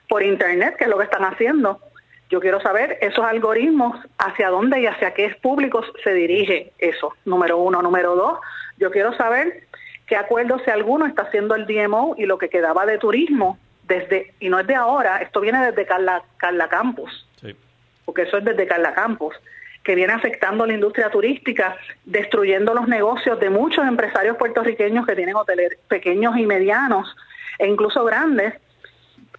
por 0.08 0.22
Internet, 0.22 0.76
que 0.76 0.84
es 0.84 0.90
lo 0.90 0.98
que 0.98 1.04
están 1.04 1.24
haciendo. 1.24 1.80
Yo 2.30 2.38
quiero 2.38 2.60
saber 2.60 2.98
esos 3.00 3.24
algoritmos, 3.24 3.98
hacia 4.16 4.50
dónde 4.50 4.80
y 4.80 4.86
hacia 4.86 5.12
qué 5.12 5.36
públicos 5.42 5.84
se 6.04 6.14
dirige 6.14 6.72
eso, 6.78 7.14
número 7.24 7.58
uno. 7.58 7.82
Número 7.82 8.14
dos, 8.14 8.38
yo 8.78 8.92
quiero 8.92 9.12
saber 9.16 9.64
qué 10.06 10.14
acuerdo, 10.14 10.60
si 10.64 10.70
alguno, 10.70 11.06
está 11.06 11.22
haciendo 11.22 11.56
el 11.56 11.66
DMO 11.66 12.14
y 12.16 12.26
lo 12.26 12.38
que 12.38 12.48
quedaba 12.48 12.86
de 12.86 12.98
turismo 12.98 13.58
desde, 13.86 14.34
y 14.40 14.48
no 14.48 14.58
es 14.58 14.66
de 14.66 14.74
ahora, 14.74 15.18
esto 15.18 15.40
viene 15.40 15.64
desde 15.64 15.86
Carla, 15.86 16.22
Carla 16.36 16.68
Campus, 16.68 17.26
porque 18.04 18.22
eso 18.22 18.38
es 18.38 18.44
desde 18.44 18.66
Carla 18.66 18.94
Campus, 18.94 19.34
que 19.82 19.94
viene 19.94 20.12
afectando 20.12 20.66
la 20.66 20.74
industria 20.74 21.10
turística, 21.10 21.76
destruyendo 22.04 22.74
los 22.74 22.88
negocios 22.88 23.38
de 23.38 23.50
muchos 23.50 23.86
empresarios 23.86 24.36
puertorriqueños 24.36 25.06
que 25.06 25.14
tienen 25.14 25.36
hoteles 25.36 25.78
pequeños 25.88 26.36
y 26.36 26.46
medianos, 26.46 27.14
e 27.58 27.66
incluso 27.66 28.04
grandes, 28.04 28.54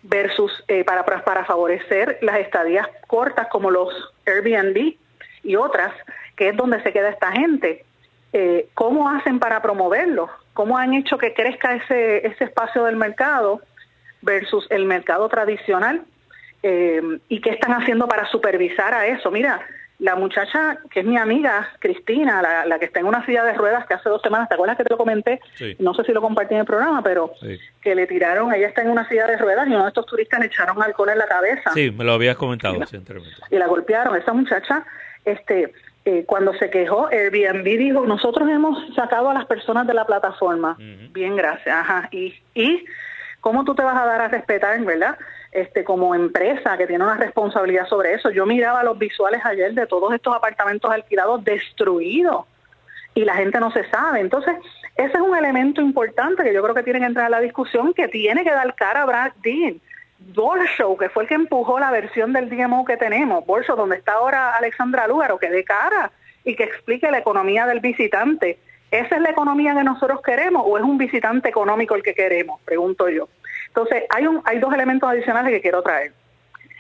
versus 0.03 0.51
eh, 0.67 0.85
para, 0.85 1.03
para 1.03 1.43
favorecer 1.43 2.19
las 2.21 2.39
estadías 2.39 2.87
cortas 3.07 3.47
como 3.49 3.71
los 3.71 3.93
Airbnb 4.25 4.95
y 5.43 5.55
otras, 5.55 5.93
que 6.35 6.49
es 6.49 6.55
donde 6.55 6.81
se 6.81 6.93
queda 6.93 7.09
esta 7.09 7.31
gente. 7.31 7.83
Eh, 8.31 8.69
¿Cómo 8.73 9.09
hacen 9.09 9.39
para 9.39 9.61
promoverlo? 9.61 10.29
¿Cómo 10.53 10.77
han 10.77 10.93
hecho 10.93 11.17
que 11.17 11.33
crezca 11.33 11.75
ese, 11.75 12.25
ese 12.25 12.45
espacio 12.45 12.85
del 12.85 12.95
mercado 12.95 13.61
versus 14.21 14.67
el 14.69 14.86
mercado 14.86 15.27
tradicional? 15.29 16.03
Eh, 16.63 17.01
¿Y 17.29 17.41
qué 17.41 17.51
están 17.51 17.74
haciendo 17.74 18.07
para 18.07 18.29
supervisar 18.29 18.93
a 18.93 19.07
eso? 19.07 19.31
Mira, 19.31 19.62
la 20.00 20.15
muchacha 20.15 20.77
que 20.91 21.00
es 21.00 21.05
mi 21.05 21.17
amiga, 21.17 21.69
Cristina, 21.79 22.41
la, 22.65 22.79
que 22.79 22.86
está 22.86 23.00
en 23.00 23.07
una 23.07 23.25
silla 23.25 23.43
de 23.43 23.53
ruedas 23.53 23.88
que 23.88 23.95
hace 23.95 24.09
dos 24.09 24.21
semanas, 24.21 24.47
¿te 24.47 24.53
acuerdas 24.53 24.77
que 24.77 24.83
te 24.83 24.91
lo 24.91 24.97
comenté? 24.97 25.39
No 25.79 25.93
sé 25.95 26.03
si 26.03 26.12
lo 26.12 26.21
compartí 26.21 26.53
en 26.53 26.62
el 26.62 26.65
programa, 26.65 27.01
pero 27.01 27.31
que 27.81 27.95
le 27.95 28.05
tiraron, 28.05 28.53
ella 28.53 28.67
está 28.67 28.83
en 28.83 28.91
una 28.91 29.07
silla 29.09 29.25
de 29.25 29.38
ruedas 29.38 29.67
y 29.67 29.71
uno 29.71 29.83
de 29.83 29.89
estos 29.89 30.05
turistas 30.05 30.39
le 30.39 30.47
echaron 30.47 30.81
alcohol 30.81 31.09
en 31.09 31.17
la 31.17 31.27
cabeza. 31.27 31.71
Sí, 31.74 31.89
me 31.89 32.03
lo 32.03 32.13
habías 32.13 32.36
comentado. 32.36 32.75
Y 32.75 32.79
la, 32.79 32.88
y 33.50 33.55
la 33.57 33.67
golpearon. 33.67 34.15
Esa 34.15 34.33
muchacha, 34.33 34.86
este, 35.25 35.74
eh, 36.05 36.24
cuando 36.27 36.53
se 36.53 36.69
quejó, 36.69 37.07
Airbnb 37.07 37.63
dijo, 37.63 38.05
nosotros 38.05 38.47
hemos 38.50 38.93
sacado 38.93 39.31
a 39.31 39.33
las 39.33 39.45
personas 39.45 39.88
de 39.88 39.95
la 39.95 40.05
plataforma. 40.05 40.77
Bien, 41.12 41.36
gracias. 41.36 41.75
Ajá. 41.75 42.07
Y, 42.12 42.36
y, 42.53 42.86
¿cómo 43.41 43.63
tú 43.63 43.75
te 43.75 43.84
vas 43.84 43.98
a 43.98 44.06
dar 44.06 44.22
a 44.22 44.27
respetar, 44.27 44.79
verdad? 44.84 45.17
este, 45.51 45.84
como 45.84 46.13
empresa 46.13 46.77
que 46.77 46.88
tiene 46.88 47.03
una 47.03 47.15
responsabilidad 47.15 47.88
sobre 47.88 48.13
eso. 48.13 48.29
Yo 48.29 48.46
miraba 48.46 48.84
los 48.84 48.98
visuales 48.98 49.41
ayer 49.44 49.74
de 49.74 49.88
todos 49.88 50.13
estos 50.13 50.36
apartamentos 50.36 50.91
alquilados 50.91 51.44
destruidos 51.44 52.46
y 53.15 53.25
la 53.25 53.36
gente 53.36 53.60
no 53.60 53.72
se 53.72 53.89
sabe. 53.89 54.20
Entonces, 54.20 54.56
ese 54.96 55.13
es 55.13 55.20
un 55.20 55.36
elemento 55.36 55.82
importante 55.82 56.44
que 56.44 56.53
yo 56.53 56.62
creo 56.62 56.75
que 56.75 56.84
tiene 56.84 57.00
que 57.00 57.06
entrar 57.06 57.25
a 57.25 57.29
la 57.29 57.39
discusión, 57.39 57.94
que 57.94 58.08
tiene 58.08 58.44
que 58.44 58.51
dar 58.51 58.75
cara 58.75 59.01
a 59.01 59.06
Brad 59.06 59.32
Dean. 59.41 59.82
Borshow, 60.20 60.98
que 60.98 61.10
fue 61.10 61.24
el 61.24 61.29
que 61.29 61.36
empujó 61.36 61.79
la 61.79 61.91
versión 61.91 62.34
del 62.34 62.50
DMO 62.50 62.86
que 62.86 62.98
tenemos, 62.98 63.46
Borshow, 63.46 63.75
donde 63.75 63.98
está 63.98 64.13
ahora 64.13 64.56
Alexandra 64.56 65.08
Lúgaro, 65.08 65.38
que 65.38 65.50
dé 65.50 65.63
cara 65.63 66.12
y 66.44 66.56
que 66.56 66.63
explique 66.63 67.10
la 67.12 67.20
economía 67.20 67.67
del 67.67 67.82
visitante. 67.82 68.58
¿Esa 68.91 69.15
es 69.15 69.22
la 69.22 69.29
economía 69.29 69.75
que 69.75 69.84
nosotros 69.84 70.22
queremos 70.22 70.63
o 70.65 70.77
es 70.77 70.84
un 70.84 70.98
visitante 70.98 71.50
económico 71.50 71.96
el 71.96 72.03
que 72.03 72.13
queremos? 72.13 72.62
Pregunto 72.62 73.10
yo. 73.10 73.27
Entonces, 73.67 74.03
hay, 74.10 74.25
un, 74.27 74.41
hay 74.46 74.60
dos 74.60 74.74
elementos 74.74 75.10
adicionales 75.10 75.51
que 75.51 75.62
quiero 75.62 75.82
traer. 75.82 76.13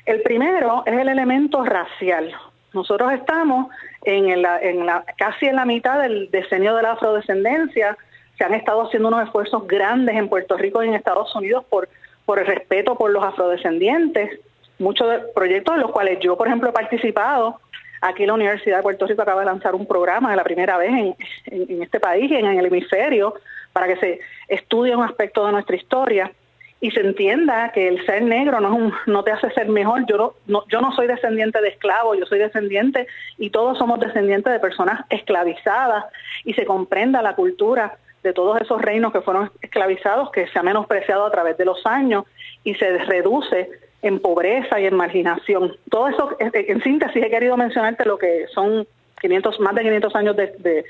El 0.05 0.21
primero 0.21 0.83
es 0.85 0.93
el 0.93 1.09
elemento 1.09 1.65
racial. 1.65 2.33
Nosotros 2.73 3.11
estamos 3.11 3.67
en 4.03 4.41
la, 4.41 4.59
en 4.61 4.85
la, 4.85 5.03
casi 5.17 5.47
en 5.47 5.57
la 5.57 5.65
mitad 5.65 6.01
del 6.01 6.31
decenio 6.31 6.75
de 6.75 6.83
la 6.83 6.93
afrodescendencia. 6.93 7.97
Se 8.37 8.43
han 8.45 8.53
estado 8.53 8.87
haciendo 8.87 9.09
unos 9.09 9.25
esfuerzos 9.25 9.67
grandes 9.67 10.15
en 10.15 10.29
Puerto 10.29 10.55
Rico 10.55 10.81
y 10.81 10.87
en 10.87 10.93
Estados 10.93 11.35
Unidos 11.35 11.65
por, 11.69 11.89
por 12.25 12.39
el 12.39 12.45
respeto 12.45 12.95
por 12.95 13.11
los 13.11 13.23
afrodescendientes. 13.23 14.39
Muchos 14.79 15.07
proyectos 15.35 15.75
en 15.75 15.81
los 15.81 15.91
cuales 15.91 16.19
yo, 16.21 16.37
por 16.37 16.47
ejemplo, 16.47 16.69
he 16.69 16.73
participado. 16.73 17.59
Aquí 18.01 18.25
la 18.25 18.33
Universidad 18.33 18.77
de 18.77 18.83
Puerto 18.83 19.07
Rico 19.07 19.21
acaba 19.21 19.41
de 19.41 19.47
lanzar 19.47 19.75
un 19.75 19.87
programa 19.87 20.31
de 20.31 20.35
la 20.37 20.43
primera 20.43 20.77
vez 20.77 20.89
en, 20.89 21.15
en 21.45 21.81
este 21.83 21.99
país, 21.99 22.31
en 22.31 22.45
el 22.45 22.65
hemisferio, 22.65 23.33
para 23.73 23.87
que 23.87 23.97
se 23.97 24.19
estudie 24.47 24.95
un 24.95 25.03
aspecto 25.03 25.45
de 25.45 25.51
nuestra 25.51 25.75
historia 25.75 26.31
y 26.79 26.91
se 26.91 26.99
entienda 26.99 27.71
que 27.71 27.87
el 27.87 28.05
ser 28.05 28.21
negro 28.21 28.59
no, 28.59 28.67
es 28.69 28.79
un, 28.79 28.93
no 29.07 29.23
te 29.23 29.31
hace 29.31 29.49
ser 29.51 29.67
mejor. 29.67 30.05
Yo 30.07 30.35
no, 30.45 30.63
yo 30.67 30.81
no 30.81 30.91
soy 30.93 31.07
descendiente 31.07 31.59
de 31.61 31.69
esclavos, 31.69 32.17
yo 32.17 32.25
soy 32.25 32.39
descendiente 32.39 33.07
y 33.37 33.49
todos 33.49 33.77
somos 33.77 33.99
descendientes 33.99 34.53
de 34.53 34.59
personas 34.59 35.01
esclavizadas 35.09 36.05
y 36.43 36.53
se 36.53 36.65
comprenda 36.65 37.21
la 37.21 37.35
cultura 37.35 37.97
de 38.23 38.33
todos 38.33 38.61
esos 38.61 38.81
reinos 38.81 39.11
que 39.11 39.21
fueron 39.21 39.51
esclavizados, 39.61 40.31
que 40.31 40.47
se 40.47 40.59
ha 40.59 40.63
menospreciado 40.63 41.25
a 41.25 41.31
través 41.31 41.57
de 41.57 41.65
los 41.65 41.83
años 41.85 42.25
y 42.63 42.75
se 42.75 42.97
reduce 42.99 43.69
en 44.01 44.19
pobreza 44.19 44.79
y 44.79 44.85
en 44.85 44.95
marginación. 44.95 45.75
Todo 45.89 46.07
eso, 46.07 46.35
en 46.39 46.81
síntesis, 46.83 47.23
he 47.23 47.29
querido 47.29 47.57
mencionarte 47.57 48.05
lo 48.05 48.17
que 48.17 48.45
son 48.53 48.87
500, 49.21 49.59
más 49.59 49.75
de 49.75 49.81
500 49.81 50.15
años 50.15 50.35
de, 50.35 50.85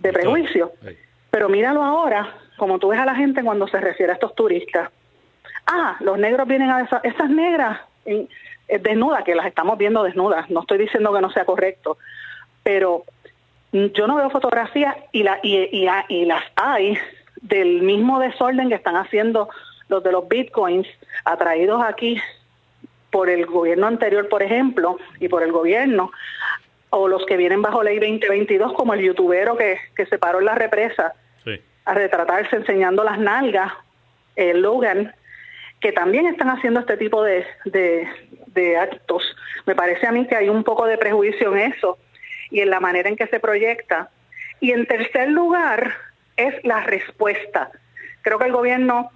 prejuicio. 0.00 0.72
Pero 1.30 1.48
míralo 1.48 1.82
ahora, 1.82 2.36
como 2.56 2.78
tú 2.78 2.88
ves 2.88 3.00
a 3.00 3.04
la 3.04 3.14
gente 3.14 3.42
cuando 3.42 3.66
se 3.68 3.80
refiere 3.80 4.12
a 4.12 4.14
estos 4.14 4.34
turistas 4.34 4.90
ah, 5.70 5.96
los 6.00 6.18
negros 6.18 6.46
vienen 6.48 6.70
a 6.70 6.82
esa, 6.82 7.00
esas 7.04 7.30
negras 7.30 7.80
en, 8.04 8.28
eh, 8.68 8.78
desnudas, 8.78 9.24
que 9.24 9.34
las 9.34 9.46
estamos 9.46 9.78
viendo 9.78 10.02
desnudas, 10.02 10.50
no 10.50 10.60
estoy 10.60 10.78
diciendo 10.78 11.12
que 11.12 11.20
no 11.20 11.30
sea 11.30 11.44
correcto, 11.44 11.98
pero 12.62 13.04
yo 13.72 14.06
no 14.06 14.16
veo 14.16 14.30
fotografías 14.30 14.96
y, 15.12 15.22
la, 15.22 15.38
y, 15.42 15.56
y, 15.56 15.88
y 16.08 16.24
las 16.24 16.42
hay 16.56 16.98
del 17.40 17.82
mismo 17.82 18.18
desorden 18.18 18.68
que 18.68 18.74
están 18.74 18.96
haciendo 18.96 19.48
los 19.90 20.02
de 20.02 20.12
los 20.12 20.26
bitcoins 20.28 20.88
atraídos 21.24 21.82
aquí 21.84 22.20
por 23.10 23.28
el 23.28 23.44
gobierno 23.44 23.86
anterior, 23.86 24.28
por 24.28 24.42
ejemplo, 24.42 24.96
y 25.18 25.28
por 25.28 25.42
el 25.42 25.52
gobierno, 25.52 26.12
o 26.90 27.08
los 27.08 27.26
que 27.26 27.36
vienen 27.36 27.60
bajo 27.60 27.82
ley 27.82 27.98
2022, 27.98 28.72
como 28.72 28.94
el 28.94 29.00
youtubero 29.00 29.56
que, 29.56 29.78
que 29.94 30.06
se 30.06 30.18
paró 30.18 30.38
en 30.38 30.46
la 30.46 30.54
represa 30.54 31.14
a 31.84 31.94
retratarse 31.94 32.56
enseñando 32.56 33.02
las 33.02 33.18
nalgas, 33.18 33.72
el 34.36 34.62
Logan, 34.62 35.12
que 35.80 35.92
también 35.92 36.26
están 36.26 36.50
haciendo 36.50 36.80
este 36.80 36.96
tipo 36.96 37.22
de, 37.24 37.44
de, 37.64 38.76
actos. 38.76 39.24
Me 39.66 39.74
parece 39.74 40.06
a 40.06 40.12
mí 40.12 40.26
que 40.26 40.36
hay 40.36 40.48
un 40.48 40.62
poco 40.62 40.86
de 40.86 40.98
prejuicio 40.98 41.52
en 41.52 41.72
eso 41.72 41.98
y 42.50 42.60
en 42.60 42.70
la 42.70 42.80
manera 42.80 43.08
en 43.08 43.16
que 43.16 43.26
se 43.26 43.40
proyecta. 43.40 44.10
Y 44.60 44.72
en 44.72 44.86
tercer 44.86 45.30
lugar 45.30 45.94
es 46.36 46.54
la 46.64 46.80
respuesta. 46.82 47.70
Creo 48.22 48.38
que 48.38 48.46
el 48.46 48.52
gobierno 48.52 49.10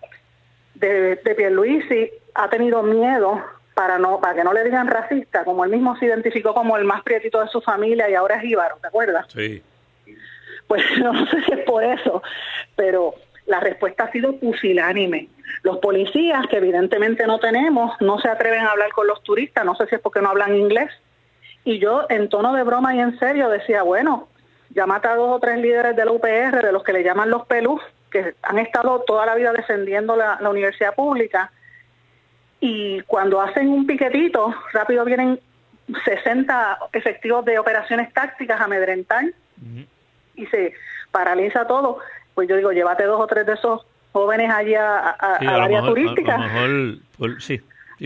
de, 0.88 1.16
de 1.16 1.34
Pierluisi 1.34 2.10
ha 2.34 2.48
tenido 2.48 2.82
miedo 2.82 3.42
para 3.74 3.98
no 3.98 4.20
para 4.20 4.34
que 4.34 4.44
no 4.44 4.52
le 4.52 4.64
digan 4.64 4.86
racista, 4.86 5.44
como 5.44 5.64
él 5.64 5.70
mismo 5.70 5.96
se 5.96 6.06
identificó 6.06 6.54
como 6.54 6.76
el 6.76 6.84
más 6.84 7.02
prietito 7.02 7.40
de 7.40 7.48
su 7.48 7.60
familia 7.60 8.08
y 8.08 8.14
ahora 8.14 8.36
es 8.36 8.44
íbaro, 8.44 8.76
¿te 8.80 8.88
acuerdas? 8.88 9.26
Sí. 9.32 9.62
Pues 10.66 10.82
no 10.98 11.26
sé 11.26 11.42
si 11.42 11.52
es 11.52 11.60
por 11.60 11.84
eso, 11.84 12.22
pero 12.76 13.14
la 13.46 13.60
respuesta 13.60 14.04
ha 14.04 14.12
sido 14.12 14.36
pusilánime. 14.38 15.28
Los 15.62 15.78
policías, 15.78 16.46
que 16.48 16.56
evidentemente 16.56 17.26
no 17.26 17.38
tenemos, 17.38 17.94
no 18.00 18.18
se 18.18 18.28
atreven 18.28 18.60
a 18.60 18.70
hablar 18.70 18.90
con 18.92 19.06
los 19.06 19.22
turistas, 19.22 19.64
no 19.64 19.74
sé 19.74 19.86
si 19.86 19.96
es 19.96 20.00
porque 20.00 20.20
no 20.20 20.30
hablan 20.30 20.54
inglés. 20.54 20.90
Y 21.64 21.78
yo, 21.78 22.06
en 22.08 22.28
tono 22.28 22.54
de 22.54 22.62
broma 22.62 22.94
y 22.94 23.00
en 23.00 23.18
serio, 23.18 23.48
decía, 23.48 23.82
bueno, 23.82 24.28
ya 24.70 24.86
mata 24.86 25.12
a 25.12 25.16
dos 25.16 25.30
o 25.30 25.40
tres 25.40 25.58
líderes 25.58 25.96
de 25.96 26.04
la 26.04 26.12
UPR, 26.12 26.62
de 26.62 26.72
los 26.72 26.82
que 26.82 26.92
le 26.92 27.02
llaman 27.02 27.30
los 27.30 27.46
pelús, 27.46 27.80
que 28.14 28.35
han 28.42 28.61
estado 28.61 29.00
toda 29.00 29.26
la 29.26 29.35
vida 29.35 29.52
defendiendo 29.52 30.14
la, 30.14 30.38
universidad 30.49 30.94
pública, 30.94 31.50
y 32.61 33.00
cuando 33.02 33.40
hacen 33.40 33.68
un 33.68 33.87
piquetito, 33.87 34.54
rápido 34.73 35.04
vienen 35.04 35.40
60 36.04 36.78
efectivos 36.92 37.44
de 37.44 37.59
operaciones 37.59 38.12
tácticas 38.12 38.61
a 38.61 38.64
amedrentar 38.64 39.25
y 40.37 40.47
se 40.47 40.75
paraliza 41.11 41.66
todo. 41.66 41.99
Pues 42.35 42.49
yo 42.49 42.56
digo, 42.56 42.73
llévate 42.73 43.04
dos 43.04 43.21
o 43.21 43.26
tres 43.26 43.44
de 43.47 43.54
esos 43.54 43.85
jóvenes 44.12 44.50
allá 44.50 45.11
a, 45.11 45.42
la 45.42 45.64
área 45.64 45.83
turística. 45.83 46.37
A, 46.37 46.38
lo 46.38 46.99
mejor, 47.18 47.42
sí, 47.42 47.61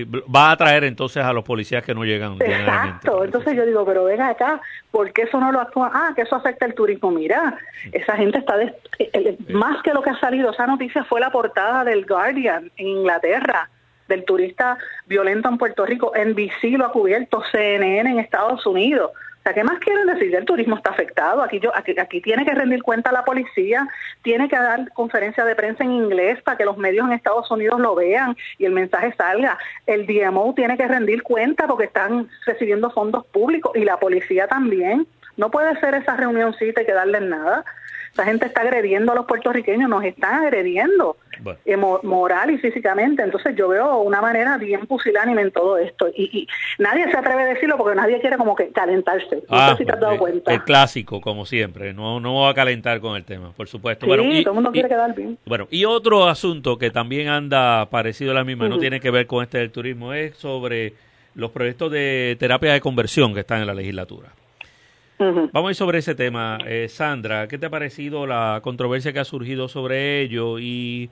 va 0.04 0.48
a 0.48 0.52
atraer 0.52 0.84
entonces 0.84 1.22
a 1.22 1.32
los 1.32 1.44
policías 1.44 1.84
que 1.84 1.94
no 1.94 2.04
llegan. 2.04 2.36
Exacto, 2.40 3.24
entonces 3.24 3.54
yo 3.54 3.66
digo, 3.66 3.84
pero 3.84 4.04
venga 4.04 4.28
acá, 4.28 4.60
¿por 4.90 5.12
qué 5.12 5.22
eso 5.22 5.40
no 5.40 5.52
lo 5.52 5.60
actúa? 5.60 5.90
Ah, 5.92 6.12
que 6.14 6.22
eso 6.22 6.36
afecta 6.36 6.66
el 6.66 6.74
turismo. 6.74 7.10
Mira, 7.10 7.56
esa 7.92 8.16
gente 8.16 8.38
está, 8.38 8.60
eh, 8.62 8.74
eh, 8.98 9.38
más 9.48 9.82
que 9.82 9.92
lo 9.92 10.02
que 10.02 10.10
ha 10.10 10.20
salido, 10.20 10.50
esa 10.50 10.66
noticia 10.66 11.04
fue 11.04 11.20
la 11.20 11.30
portada 11.30 11.84
del 11.84 12.06
Guardian 12.06 12.70
en 12.76 12.86
Inglaterra, 12.86 13.68
del 14.08 14.24
turista 14.24 14.78
violento 15.06 15.48
en 15.48 15.58
Puerto 15.58 15.84
Rico, 15.84 16.12
NBC 16.14 16.76
lo 16.76 16.86
ha 16.86 16.92
cubierto, 16.92 17.42
CNN 17.52 18.10
en 18.10 18.18
Estados 18.18 18.66
Unidos. 18.66 19.12
¿Qué 19.54 19.64
más 19.64 19.78
quieren 19.78 20.06
decir? 20.06 20.34
El 20.34 20.44
turismo 20.44 20.76
está 20.76 20.90
afectado. 20.90 21.42
Aquí, 21.42 21.60
yo, 21.60 21.74
aquí, 21.74 21.94
aquí 21.98 22.20
tiene 22.20 22.44
que 22.44 22.54
rendir 22.54 22.82
cuenta 22.82 23.12
la 23.12 23.24
policía, 23.24 23.88
tiene 24.22 24.48
que 24.48 24.56
dar 24.56 24.92
conferencia 24.92 25.44
de 25.44 25.54
prensa 25.54 25.84
en 25.84 25.92
inglés 25.92 26.40
para 26.42 26.56
que 26.56 26.64
los 26.64 26.76
medios 26.76 27.06
en 27.06 27.12
Estados 27.12 27.50
Unidos 27.50 27.80
lo 27.80 27.94
vean 27.94 28.36
y 28.58 28.64
el 28.64 28.72
mensaje 28.72 29.14
salga. 29.16 29.58
El 29.86 30.06
DMO 30.06 30.54
tiene 30.54 30.76
que 30.76 30.86
rendir 30.86 31.22
cuenta 31.22 31.66
porque 31.66 31.84
están 31.84 32.28
recibiendo 32.46 32.90
fondos 32.90 33.26
públicos 33.26 33.72
y 33.74 33.84
la 33.84 33.98
policía 33.98 34.46
también. 34.46 35.06
No 35.36 35.50
puede 35.50 35.78
ser 35.80 35.94
esa 35.94 36.16
reunioncita 36.16 36.82
y 36.82 36.86
que 36.86 36.92
darles 36.92 37.22
nada. 37.22 37.64
Esa 38.18 38.26
gente 38.26 38.46
está 38.46 38.62
agrediendo 38.62 39.12
a 39.12 39.14
los 39.14 39.26
puertorriqueños, 39.26 39.88
nos 39.88 40.02
están 40.02 40.42
agrediendo 40.42 41.16
eh, 41.64 41.76
moral 41.76 42.50
y 42.50 42.58
físicamente. 42.58 43.22
Entonces 43.22 43.54
yo 43.54 43.68
veo 43.68 43.98
una 43.98 44.20
manera 44.20 44.58
bien 44.58 44.88
pusilánime 44.88 45.42
en 45.42 45.52
todo 45.52 45.78
esto. 45.78 46.08
Y, 46.08 46.48
nadie 46.80 47.08
se 47.12 47.16
atreve 47.16 47.42
a 47.42 47.46
decirlo 47.46 47.78
porque 47.78 47.94
nadie 47.94 48.20
quiere 48.20 48.36
como 48.36 48.56
que 48.56 48.70
calentarse. 48.70 49.36
No 49.48 49.56
ah, 49.56 49.70
sé 49.70 49.76
si 49.76 49.84
te 49.84 49.92
has 49.92 50.00
dado 50.00 50.16
pues, 50.16 50.32
cuenta. 50.32 50.52
Es 50.52 50.62
clásico, 50.64 51.20
como 51.20 51.46
siempre. 51.46 51.94
No, 51.94 52.18
no 52.18 52.32
voy 52.32 52.50
a 52.50 52.54
calentar 52.54 52.98
con 52.98 53.14
el 53.14 53.24
tema, 53.24 53.52
por 53.52 53.68
supuesto. 53.68 54.04
Sí, 54.04 54.08
bueno, 54.08 54.24
todo 54.24 54.50
el 54.50 54.54
mundo 54.54 54.72
quiere 54.72 54.88
quedar 54.88 55.14
bien. 55.14 55.38
Bueno, 55.46 55.68
y 55.70 55.84
otro 55.84 56.26
asunto 56.26 56.76
que 56.76 56.90
también 56.90 57.28
anda 57.28 57.88
parecido 57.88 58.32
a 58.32 58.34
la 58.34 58.42
misma, 58.42 58.68
no 58.68 58.80
tiene 58.80 58.98
que 58.98 59.12
ver 59.12 59.28
con 59.28 59.44
este 59.44 59.58
del 59.58 59.70
turismo, 59.70 60.12
es 60.12 60.36
sobre 60.36 60.94
los 61.36 61.52
proyectos 61.52 61.92
de 61.92 62.36
terapia 62.40 62.72
de 62.72 62.80
conversión 62.80 63.32
que 63.32 63.40
están 63.40 63.60
en 63.60 63.68
la 63.68 63.74
legislatura. 63.74 64.30
Vamos 65.18 65.68
a 65.68 65.70
ir 65.70 65.74
sobre 65.74 65.98
ese 65.98 66.14
tema. 66.14 66.58
Eh, 66.66 66.88
Sandra, 66.88 67.48
¿qué 67.48 67.58
te 67.58 67.66
ha 67.66 67.70
parecido 67.70 68.26
la 68.26 68.60
controversia 68.62 69.12
que 69.12 69.18
ha 69.18 69.24
surgido 69.24 69.68
sobre 69.68 70.20
ello? 70.20 70.58
Y 70.58 71.10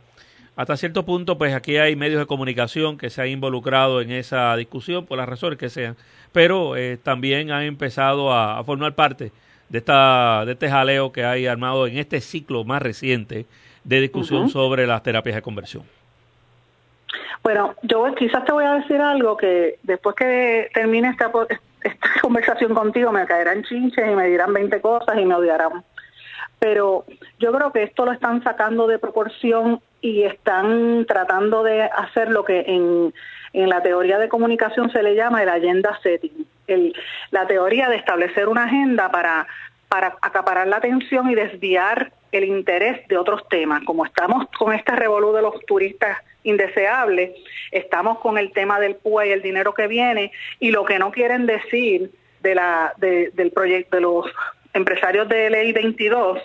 hasta 0.55 0.77
cierto 0.77 1.05
punto, 1.05 1.37
pues 1.37 1.55
aquí 1.55 1.77
hay 1.77 1.97
medios 1.97 2.21
de 2.21 2.27
comunicación 2.27 2.99
que 2.99 3.11
se 3.11 3.21
han 3.21 3.29
involucrado 3.29 4.01
en 4.01 4.13
esa 4.13 4.57
discusión 4.57 5.07
por 5.07 5.19
las 5.19 5.29
razones 5.29 5.59
que 5.59 5.69
sean, 5.69 5.97
pero 6.33 6.77
eh, 6.77 6.99
también 7.03 7.51
han 7.51 7.65
empezado 7.65 8.33
a, 8.33 8.63
formar 8.65 8.95
parte 8.95 9.33
de, 9.69 9.79
esta, 9.79 10.45
de 10.47 10.53
este 10.53 10.71
jaleo 10.71 11.11
que 11.11 11.25
hay 11.25 11.47
armado 11.47 11.87
en 11.87 11.99
este 11.99 12.21
ciclo 12.21 12.65
más 12.65 12.81
reciente 12.81 13.47
de 13.83 14.01
discusión 14.01 14.49
sobre 14.49 14.87
las 14.87 15.03
terapias 15.03 15.37
de 15.37 15.43
conversión. 15.43 15.83
Bueno, 17.43 17.75
yo 17.83 18.13
quizás 18.17 18.45
te 18.45 18.53
voy 18.53 18.65
a 18.65 18.75
decir 18.75 19.01
algo 19.01 19.37
que 19.37 19.79
después 19.83 20.17
que 20.17 20.69
termine 20.75 21.11
esta, 21.11 21.31
esta 21.87 22.09
conversación 22.23 22.75
contigo 22.75 23.13
me 23.13 23.27
caerán 23.27 23.63
chinches 23.65 24.11
y 24.11 24.15
me 24.15 24.27
dirán 24.27 24.53
20 24.53 24.81
cosas 24.81 25.17
y 25.19 25.25
me 25.25 25.35
odiarán. 25.35 25.85
Pero 26.59 27.05
yo 27.39 27.53
creo 27.53 27.73
que 27.73 27.83
esto 27.83 28.05
lo 28.05 28.13
están 28.13 28.43
sacando 28.43 28.87
de 28.87 28.99
proporción 28.99 29.81
y 30.01 30.23
están 30.23 31.05
tratando 31.07 31.63
de 31.63 31.83
hacer 31.83 32.31
lo 32.31 32.45
que 32.45 32.61
en, 32.67 33.13
en 33.53 33.69
la 33.69 33.83
teoría 33.83 34.19
de 34.19 34.29
comunicación 34.29 34.91
se 34.91 35.03
le 35.03 35.15
llama 35.15 35.43
el 35.43 35.49
agenda 35.49 35.99
setting, 36.03 36.47
la 37.31 37.47
teoría 37.47 37.89
de 37.89 37.97
establecer 37.97 38.49
una 38.49 38.65
agenda 38.65 39.11
para, 39.11 39.47
para 39.89 40.17
acaparar 40.21 40.67
la 40.67 40.77
atención 40.77 41.31
y 41.31 41.35
desviar 41.35 42.13
el 42.33 42.45
interés 42.45 43.07
de 43.09 43.17
otros 43.17 43.49
temas. 43.49 43.83
Como 43.85 44.05
estamos 44.05 44.47
con 44.59 44.73
este 44.73 44.95
revolú 44.95 45.33
de 45.33 45.43
los 45.43 45.65
turistas 45.67 46.19
indeseables, 46.43 47.33
estamos 47.71 48.19
con 48.19 48.39
el 48.39 48.53
tema 48.53 48.79
del 48.81 48.97
PUA 48.97 49.27
y 49.27 49.31
el 49.33 49.43
dinero 49.43 49.75
que 49.75 49.87
viene 49.87 50.33
y 50.61 50.71
lo 50.71 50.85
que 50.85 50.99
no 50.99 51.11
quieren 51.11 51.47
decir 51.47 52.11
de 52.41 52.55
la, 52.55 52.95
del 52.99 53.51
proyecto 53.53 53.97
de 53.97 54.03
los 54.03 54.27
empresarios 54.73 55.29
de 55.29 55.51
ley 55.51 55.73
22, 55.73 56.41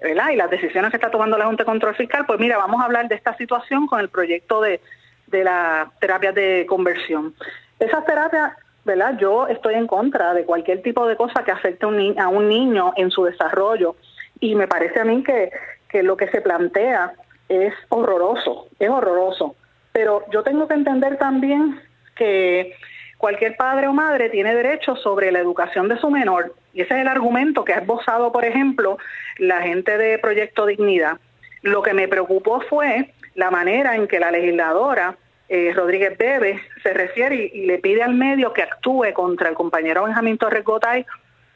¿verdad? 0.00 0.30
Y 0.30 0.36
las 0.36 0.50
decisiones 0.50 0.90
que 0.90 0.96
está 0.96 1.10
tomando 1.10 1.38
la 1.38 1.46
Junta 1.46 1.62
de 1.62 1.70
Control 1.70 1.94
Fiscal, 1.94 2.24
pues 2.26 2.40
mira, 2.40 2.56
vamos 2.56 2.80
a 2.80 2.86
hablar 2.86 3.06
de 3.08 3.14
esta 3.14 3.36
situación 3.36 3.86
con 3.86 4.00
el 4.00 4.08
proyecto 4.08 4.60
de, 4.60 4.80
de 5.26 5.44
la 5.44 5.92
terapia 6.00 6.32
de 6.32 6.66
conversión. 6.68 7.34
Esas 7.78 8.04
terapias, 8.04 8.52
¿verdad? 8.84 9.16
Yo 9.18 9.46
estoy 9.46 9.74
en 9.74 9.86
contra 9.86 10.34
de 10.34 10.44
cualquier 10.44 10.82
tipo 10.82 11.06
de 11.06 11.16
cosa 11.16 11.44
que 11.44 11.52
afecte 11.52 11.84
a 11.84 11.88
un, 11.88 12.18
a 12.18 12.28
un 12.28 12.48
niño 12.48 12.92
en 12.96 13.10
su 13.10 13.24
desarrollo 13.24 13.96
y 14.40 14.54
me 14.54 14.66
parece 14.66 15.00
a 15.00 15.04
mí 15.04 15.22
que, 15.22 15.50
que 15.88 16.02
lo 16.02 16.16
que 16.16 16.28
se 16.28 16.40
plantea 16.40 17.12
es 17.48 17.74
horroroso, 17.88 18.68
es 18.78 18.88
horroroso. 18.88 19.56
Pero 19.92 20.24
yo 20.30 20.42
tengo 20.42 20.68
que 20.68 20.74
entender 20.74 21.18
también 21.18 21.80
que 22.14 22.74
cualquier 23.18 23.56
padre 23.56 23.88
o 23.88 23.92
madre 23.92 24.30
tiene 24.30 24.54
derecho 24.54 24.96
sobre 24.96 25.30
la 25.32 25.40
educación 25.40 25.88
de 25.88 25.98
su 25.98 26.10
menor. 26.10 26.54
Y 26.72 26.82
ese 26.82 26.94
es 26.94 27.00
el 27.00 27.08
argumento 27.08 27.64
que 27.64 27.74
ha 27.74 27.78
esbozado, 27.78 28.32
por 28.32 28.44
ejemplo, 28.44 28.98
la 29.38 29.60
gente 29.62 29.98
de 29.98 30.18
Proyecto 30.18 30.64
Dignidad. 30.66 31.18
Lo 31.62 31.82
que 31.82 31.92
me 31.92 32.08
preocupó 32.08 32.60
fue 32.62 33.12
la 33.34 33.50
manera 33.50 33.96
en 33.96 34.06
que 34.06 34.20
la 34.20 34.30
legisladora 34.30 35.16
eh, 35.50 35.72
Rodríguez 35.74 36.16
Bebe 36.16 36.60
se 36.82 36.94
refiere 36.94 37.50
y, 37.52 37.66
le 37.66 37.78
pide 37.78 38.02
al 38.02 38.14
medio 38.14 38.52
que 38.52 38.62
actúe 38.62 39.12
contra 39.12 39.48
el 39.48 39.54
compañero 39.54 40.04
Benjamín 40.04 40.38
Torres 40.38 40.64
Gotay 40.64 41.04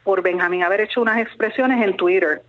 por 0.03 0.21
Benjamín 0.21 0.63
haber 0.63 0.81
hecho 0.81 1.01
unas 1.01 1.17
expresiones 1.17 1.83
en 1.83 1.97
Twitter. 1.97 2.41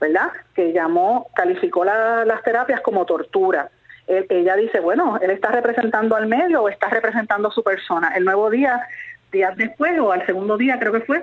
¿verdad? 0.00 0.32
Que 0.54 0.72
llamó, 0.72 1.28
calificó 1.32 1.84
las 1.84 2.42
terapias 2.42 2.80
como 2.80 3.06
tortura. 3.06 3.70
ella 4.08 4.56
dice, 4.56 4.80
bueno, 4.80 5.18
él 5.22 5.30
está 5.30 5.52
representando 5.52 6.16
al 6.16 6.26
medio 6.26 6.62
o 6.62 6.68
está 6.68 6.88
representando 6.88 7.48
a 7.48 7.52
su 7.52 7.62
persona. 7.62 8.12
El 8.16 8.24
nuevo 8.24 8.50
día, 8.50 8.80
días 9.30 9.56
después 9.56 9.96
o 10.00 10.10
al 10.10 10.26
segundo 10.26 10.56
día 10.56 10.80
creo 10.80 10.92
que 10.92 11.02
fue, 11.02 11.22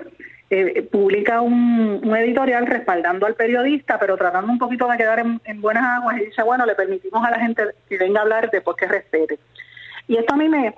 eh, 0.52 0.82
publica 0.90 1.42
un, 1.42 2.02
editorial 2.16 2.66
respaldando 2.66 3.24
al 3.24 3.34
periodista, 3.34 4.00
pero 4.00 4.16
tratando 4.16 4.50
un 4.50 4.58
poquito 4.58 4.88
de 4.88 4.96
quedar 4.96 5.20
en, 5.20 5.60
buenas 5.60 5.84
aguas 5.84 6.16
y 6.18 6.24
dice, 6.24 6.42
bueno, 6.42 6.66
le 6.66 6.74
permitimos 6.74 7.24
a 7.24 7.30
la 7.30 7.38
gente 7.38 7.62
que 7.88 7.98
venga 7.98 8.18
a 8.18 8.22
hablar 8.22 8.50
después 8.50 8.76
que 8.76 8.86
respete. 8.86 9.38
Y 10.10 10.16
esto 10.16 10.34
a 10.34 10.36
mí 10.36 10.48
me, 10.48 10.74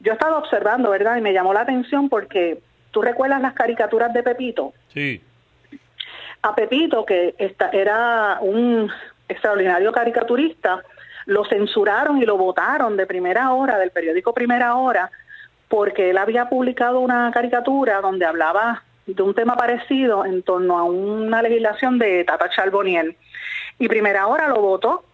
yo 0.00 0.12
he 0.12 0.14
estado 0.14 0.38
observando, 0.38 0.90
¿verdad? 0.90 1.16
Y 1.16 1.20
me 1.20 1.32
llamó 1.32 1.52
la 1.52 1.60
atención 1.60 2.08
porque 2.08 2.60
tú 2.90 3.02
recuerdas 3.02 3.42
las 3.42 3.52
caricaturas 3.52 4.12
de 4.14 4.22
Pepito. 4.22 4.72
Sí 4.94 5.20
a 6.46 6.54
Pepito, 6.54 7.04
que 7.04 7.34
era 7.72 8.38
un 8.40 8.90
extraordinario 9.28 9.92
caricaturista, 9.92 10.82
lo 11.26 11.44
censuraron 11.44 12.22
y 12.22 12.24
lo 12.24 12.36
votaron 12.36 12.96
de 12.96 13.06
primera 13.06 13.52
hora, 13.52 13.78
del 13.78 13.90
periódico 13.90 14.32
Primera 14.32 14.76
Hora, 14.76 15.10
porque 15.68 16.10
él 16.10 16.18
había 16.18 16.48
publicado 16.48 17.00
una 17.00 17.30
caricatura 17.32 18.00
donde 18.00 18.24
hablaba 18.24 18.84
de 19.06 19.20
un 19.22 19.34
tema 19.34 19.56
parecido 19.56 20.24
en 20.24 20.42
torno 20.42 20.78
a 20.78 20.84
una 20.84 21.42
legislación 21.42 21.98
de 21.98 22.22
Tata 22.24 22.48
Charboniel. 22.50 23.16
Y 23.78 23.88
Primera 23.88 24.28
Hora 24.28 24.48
lo 24.48 24.60
votó 24.60 25.04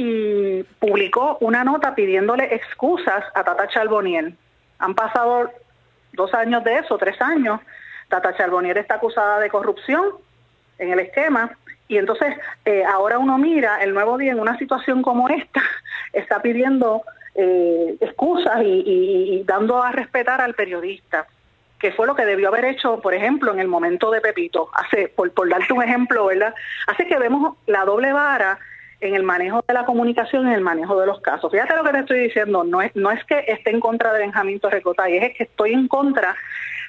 y 0.00 0.62
publicó 0.78 1.38
una 1.40 1.64
nota 1.64 1.96
pidiéndole 1.96 2.54
excusas 2.54 3.24
a 3.34 3.42
Tata 3.42 3.66
Charboniel. 3.66 4.32
Han 4.78 4.94
pasado 4.94 5.50
dos 6.12 6.32
años 6.34 6.62
de 6.62 6.78
eso, 6.78 6.96
tres 6.98 7.20
años. 7.20 7.60
Tata 8.08 8.32
Charboniel 8.36 8.76
está 8.76 8.94
acusada 8.94 9.40
de 9.40 9.50
corrupción 9.50 10.12
en 10.78 10.92
el 10.92 11.00
esquema 11.00 11.50
y 11.88 11.96
entonces 11.96 12.32
eh, 12.64 12.84
ahora 12.84 13.18
uno 13.18 13.38
mira 13.38 13.82
el 13.82 13.92
nuevo 13.92 14.16
día 14.18 14.30
en 14.30 14.38
una 14.38 14.56
situación 14.56 15.02
como 15.02 15.28
esta, 15.28 15.60
está 16.12 16.40
pidiendo 16.40 17.02
eh, 17.34 17.96
excusas 18.00 18.62
y, 18.62 19.42
dando 19.46 19.82
a 19.82 19.90
respetar 19.90 20.40
al 20.40 20.54
periodista, 20.54 21.26
que 21.80 21.90
fue 21.90 22.06
lo 22.06 22.14
que 22.14 22.24
debió 22.24 22.50
haber 22.50 22.66
hecho, 22.66 23.00
por 23.00 23.14
ejemplo, 23.14 23.52
en 23.52 23.58
el 23.58 23.66
momento 23.66 24.12
de 24.12 24.20
Pepito. 24.20 24.70
Hace, 24.74 25.08
por, 25.08 25.32
por 25.32 25.48
darte 25.48 25.72
un 25.72 25.82
ejemplo, 25.82 26.26
¿verdad? 26.26 26.54
Hace 26.86 27.08
que 27.08 27.18
vemos 27.18 27.56
la 27.66 27.84
doble 27.84 28.12
vara 28.12 28.60
en 29.00 29.14
el 29.14 29.22
manejo 29.22 29.64
de 29.66 29.74
la 29.74 29.84
comunicación 29.84 30.46
en 30.46 30.54
el 30.54 30.60
manejo 30.60 30.98
de 31.00 31.06
los 31.06 31.20
casos. 31.20 31.50
Fíjate 31.52 31.76
lo 31.76 31.84
que 31.84 31.92
te 31.92 31.98
estoy 32.00 32.20
diciendo, 32.20 32.64
no 32.64 32.82
es, 32.82 32.94
no 32.96 33.10
es 33.10 33.22
que 33.24 33.44
esté 33.46 33.70
en 33.70 33.80
contra 33.80 34.12
de 34.12 34.20
Benjamín 34.20 34.58
Torrecotay, 34.60 35.16
es 35.18 35.36
que 35.36 35.44
estoy 35.44 35.72
en 35.72 35.86
contra 35.88 36.36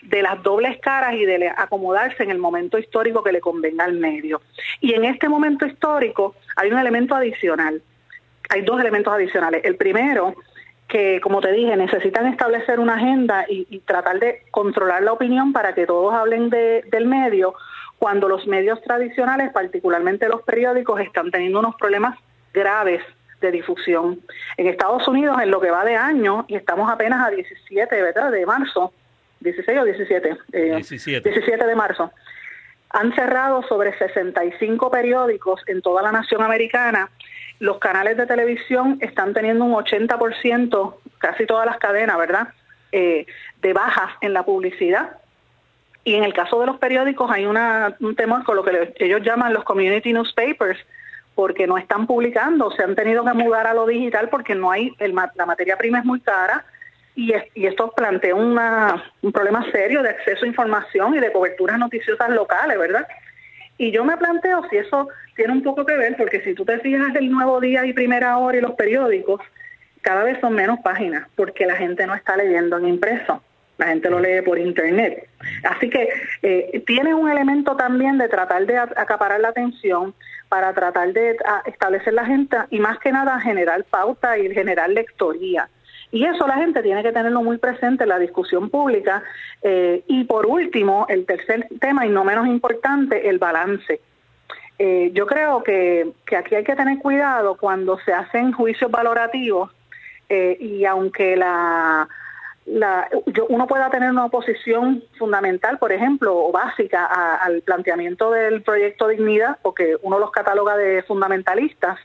de 0.01 0.21
las 0.21 0.41
dobles 0.43 0.79
caras 0.79 1.13
y 1.13 1.25
de 1.25 1.51
acomodarse 1.55 2.23
en 2.23 2.31
el 2.31 2.37
momento 2.37 2.77
histórico 2.77 3.23
que 3.23 3.31
le 3.31 3.41
convenga 3.41 3.85
al 3.85 3.93
medio. 3.93 4.41
Y 4.79 4.93
en 4.93 5.05
este 5.05 5.27
momento 5.29 5.65
histórico 5.65 6.35
hay 6.55 6.71
un 6.71 6.79
elemento 6.79 7.15
adicional, 7.15 7.81
hay 8.49 8.61
dos 8.61 8.79
elementos 8.79 9.13
adicionales. 9.13 9.61
El 9.63 9.75
primero, 9.75 10.35
que 10.87 11.19
como 11.21 11.41
te 11.41 11.51
dije, 11.51 11.75
necesitan 11.75 12.27
establecer 12.27 12.79
una 12.79 12.95
agenda 12.95 13.45
y, 13.47 13.79
tratar 13.79 14.19
de 14.19 14.43
controlar 14.51 15.03
la 15.03 15.13
opinión 15.13 15.53
para 15.53 15.73
que 15.73 15.85
todos 15.85 16.13
hablen 16.13 16.49
del 16.49 17.05
medio, 17.05 17.53
cuando 17.99 18.29
los 18.29 18.47
medios 18.47 18.81
tradicionales, 18.81 19.51
particularmente 19.51 20.29
los 20.29 20.41
periódicos, 20.43 21.01
están 21.01 21.29
teniendo 21.31 21.59
unos 21.59 21.75
problemas 21.75 22.17
graves 22.53 23.03
de 23.41 23.51
difusión. 23.51 24.21
En 24.57 24.67
Estados 24.67 25.07
Unidos, 25.07 25.37
en 25.41 25.51
lo 25.51 25.59
que 25.59 25.69
va 25.69 25.83
de 25.83 25.95
año, 25.95 26.45
y 26.47 26.55
estamos 26.55 26.89
apenas 26.89 27.27
a 27.27 27.29
17 27.29 28.01
¿verdad? 28.01 28.31
de 28.31 28.45
marzo, 28.45 28.93
16 29.41 29.79
o 29.79 29.83
17, 29.83 30.37
17. 30.51 31.29
17 31.29 31.65
de 31.65 31.75
marzo, 31.75 32.11
han 32.91 33.13
cerrado 33.13 33.63
sobre 33.63 33.97
65 33.97 34.89
periódicos 34.89 35.61
en 35.67 35.81
toda 35.81 36.01
la 36.01 36.11
nación 36.11 36.41
americana. 36.41 37.09
Los 37.59 37.79
canales 37.79 38.17
de 38.17 38.25
televisión 38.25 38.97
están 39.01 39.33
teniendo 39.33 39.65
un 39.65 39.73
80%, 39.73 40.95
casi 41.17 41.45
todas 41.45 41.65
las 41.65 41.77
cadenas, 41.77 42.17
¿verdad?, 42.17 42.47
eh, 42.91 43.25
de 43.61 43.73
bajas 43.73 44.11
en 44.21 44.33
la 44.33 44.43
publicidad. 44.43 45.17
Y 46.09 46.15
en 46.15 46.23
el 46.23 46.33
caso 46.33 46.59
de 46.59 46.65
los 46.65 46.79
periódicos 46.79 47.29
hay 47.29 47.45
una, 47.45 47.95
un 47.99 48.15
temor 48.15 48.43
con 48.43 48.55
lo 48.55 48.63
que 48.63 48.95
ellos 48.97 49.21
llaman 49.21 49.53
los 49.53 49.63
community 49.63 50.11
newspapers, 50.11 50.79
porque 51.35 51.67
no 51.67 51.77
están 51.77 52.07
publicando, 52.07 52.71
se 52.71 52.81
han 52.81 52.95
tenido 52.95 53.23
que 53.23 53.33
mudar 53.33 53.67
a 53.67 53.75
lo 53.75 53.85
digital 53.85 54.27
porque 54.27 54.55
no 54.55 54.71
hay, 54.71 54.91
el, 54.97 55.13
la 55.13 55.45
materia 55.45 55.77
prima 55.77 55.99
es 55.99 56.05
muy 56.05 56.19
cara 56.19 56.65
y, 57.13 57.31
y 57.53 57.67
esto 57.67 57.91
plantea 57.95 58.33
un 58.33 59.31
problema 59.31 59.63
serio 59.71 60.01
de 60.01 60.09
acceso 60.09 60.45
a 60.45 60.47
información 60.47 61.13
y 61.13 61.19
de 61.19 61.31
coberturas 61.31 61.77
noticiosas 61.77 62.31
locales, 62.31 62.79
¿verdad? 62.79 63.07
Y 63.77 63.91
yo 63.91 64.03
me 64.03 64.17
planteo 64.17 64.67
si 64.71 64.77
eso 64.77 65.09
tiene 65.35 65.53
un 65.53 65.61
poco 65.61 65.85
que 65.85 65.95
ver, 65.95 66.17
porque 66.17 66.41
si 66.41 66.55
tú 66.55 66.65
te 66.65 66.79
fijas 66.79 67.15
el 67.17 67.29
Nuevo 67.29 67.61
Día 67.61 67.85
y 67.85 67.93
Primera 67.93 68.35
Hora 68.39 68.57
y 68.57 68.61
los 68.61 68.73
periódicos, 68.73 69.41
cada 70.01 70.23
vez 70.23 70.39
son 70.41 70.55
menos 70.55 70.79
páginas, 70.79 71.27
porque 71.35 71.67
la 71.67 71.75
gente 71.75 72.07
no 72.07 72.15
está 72.15 72.35
leyendo 72.35 72.79
en 72.79 72.87
impreso, 72.87 73.43
la 73.79 73.87
gente 73.87 74.09
lo 74.09 74.19
lee 74.19 74.41
por 74.41 74.59
internet. 74.59 75.27
Así 75.63 75.89
que 75.89 76.09
eh, 76.43 76.83
tiene 76.85 77.13
un 77.13 77.29
elemento 77.29 77.75
también 77.75 78.17
de 78.17 78.27
tratar 78.27 78.65
de 78.65 78.77
acaparar 78.77 79.39
la 79.39 79.47
atención 79.47 80.13
para 80.49 80.73
tratar 80.73 81.13
de 81.13 81.37
establecer 81.65 82.13
la 82.13 82.25
gente 82.25 82.57
y 82.69 82.79
más 82.79 82.99
que 82.99 83.11
nada 83.11 83.39
generar 83.39 83.83
pauta 83.85 84.37
y 84.37 84.53
generar 84.53 84.89
lectoría. 84.89 85.69
Y 86.11 86.25
eso 86.25 86.45
la 86.45 86.55
gente 86.55 86.81
tiene 86.81 87.03
que 87.03 87.13
tenerlo 87.13 87.41
muy 87.41 87.57
presente 87.57 88.03
en 88.03 88.09
la 88.09 88.19
discusión 88.19 88.69
pública. 88.69 89.23
Eh, 89.61 90.03
y 90.07 90.25
por 90.25 90.45
último, 90.45 91.05
el 91.07 91.25
tercer 91.25 91.67
tema, 91.79 92.05
y 92.05 92.09
no 92.09 92.25
menos 92.25 92.47
importante, 92.47 93.29
el 93.29 93.37
balance. 93.37 94.01
Eh, 94.77 95.11
yo 95.13 95.25
creo 95.25 95.63
que, 95.63 96.11
aquí 96.37 96.55
hay 96.55 96.63
que 96.63 96.75
tener 96.75 96.97
cuidado 96.97 97.55
cuando 97.55 97.97
se 97.99 98.11
hacen 98.11 98.51
juicios 98.51 98.91
valorativos 98.91 99.71
y 100.59 100.85
aunque 100.85 101.35
la, 101.35 102.07
la 102.69 103.09
uno 103.49 103.67
pueda 103.67 103.89
tener 103.89 104.09
una 104.11 104.25
oposición 104.25 105.03
fundamental, 105.17 105.79
por 105.79 105.91
ejemplo, 105.91 106.35
o 106.35 106.51
básica 106.51 107.05
al 107.35 107.61
planteamiento 107.61 108.31
del 108.31 108.61
proyecto 108.61 109.07
Dignidad, 109.07 109.57
porque 109.61 109.97
uno 110.03 110.19
los 110.19 110.31
cataloga 110.31 110.77
de 110.77 111.03
fundamentalistas, 111.03 111.99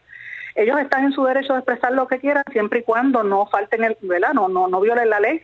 ellos 0.55 0.79
están 0.81 1.05
en 1.05 1.13
su 1.13 1.25
derecho 1.25 1.53
de 1.53 1.59
expresar 1.61 1.93
lo 1.93 2.07
que 2.07 2.19
quieran 2.19 2.45
siempre 2.51 2.81
y 2.81 2.83
cuando 2.83 3.23
no 3.23 3.47
falten 3.47 3.85
el. 3.85 3.97
No, 4.35 4.49
no, 4.49 4.69
no 4.69 4.81
violen 4.81 5.11
la 5.11 5.21
ley. 5.21 5.43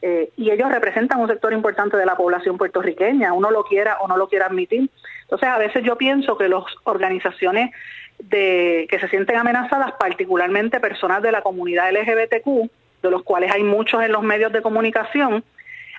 Eh, 0.00 0.30
y 0.36 0.50
ellos 0.50 0.70
representan 0.70 1.20
un 1.20 1.28
sector 1.28 1.52
importante 1.52 1.96
de 1.96 2.04
la 2.04 2.16
población 2.16 2.58
puertorriqueña, 2.58 3.32
uno 3.32 3.50
lo 3.50 3.64
quiera 3.64 3.98
o 4.00 4.08
no 4.08 4.16
lo 4.16 4.28
quiera 4.28 4.46
admitir. 4.46 4.90
Entonces, 5.22 5.48
a 5.48 5.58
veces 5.58 5.82
yo 5.82 5.96
pienso 5.96 6.36
que 6.36 6.48
las 6.48 6.64
organizaciones 6.84 7.70
de, 8.18 8.86
que 8.90 8.98
se 8.98 9.08
sienten 9.08 9.38
amenazadas, 9.38 9.92
particularmente 9.98 10.78
personas 10.78 11.22
de 11.22 11.32
la 11.32 11.42
comunidad 11.42 11.90
LGBTQ, 11.90 12.70
de 13.04 13.10
los 13.10 13.22
cuales 13.22 13.52
hay 13.52 13.62
muchos 13.62 14.02
en 14.02 14.12
los 14.12 14.22
medios 14.22 14.52
de 14.52 14.62
comunicación, 14.62 15.44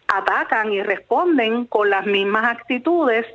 atacan 0.07 0.71
y 0.71 0.81
responden 0.83 1.65
con 1.65 1.89
las 1.89 2.05
mismas 2.05 2.45
actitudes 2.45 3.25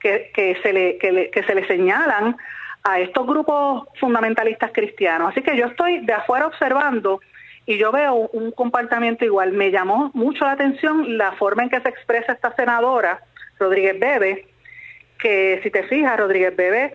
que, 0.00 0.30
que 0.34 0.56
se, 0.62 0.72
le, 0.72 0.98
que, 0.98 1.42
se 1.46 1.54
le 1.54 1.66
señalan 1.66 2.36
a 2.84 3.00
estos 3.00 3.26
grupos 3.26 3.88
fundamentalistas 3.98 4.70
cristianos. 4.72 5.32
Así 5.32 5.42
que 5.42 5.56
yo 5.56 5.66
estoy 5.66 6.04
de 6.06 6.12
afuera 6.12 6.46
observando 6.46 7.20
y 7.66 7.78
yo 7.78 7.90
veo 7.90 8.14
un 8.14 8.52
comportamiento 8.52 9.24
igual. 9.24 9.52
Me 9.52 9.70
llamó 9.70 10.10
mucho 10.14 10.44
la 10.44 10.52
atención 10.52 11.18
la 11.18 11.32
forma 11.32 11.64
en 11.64 11.70
que 11.70 11.80
se 11.80 11.88
expresa 11.88 12.32
esta 12.32 12.54
senadora, 12.54 13.20
Rodríguez 13.58 13.98
Bebe, 13.98 14.46
que 15.18 15.60
si 15.62 15.70
te 15.70 15.82
fijas, 15.84 16.16
Rodríguez 16.16 16.54
Bebe 16.54 16.94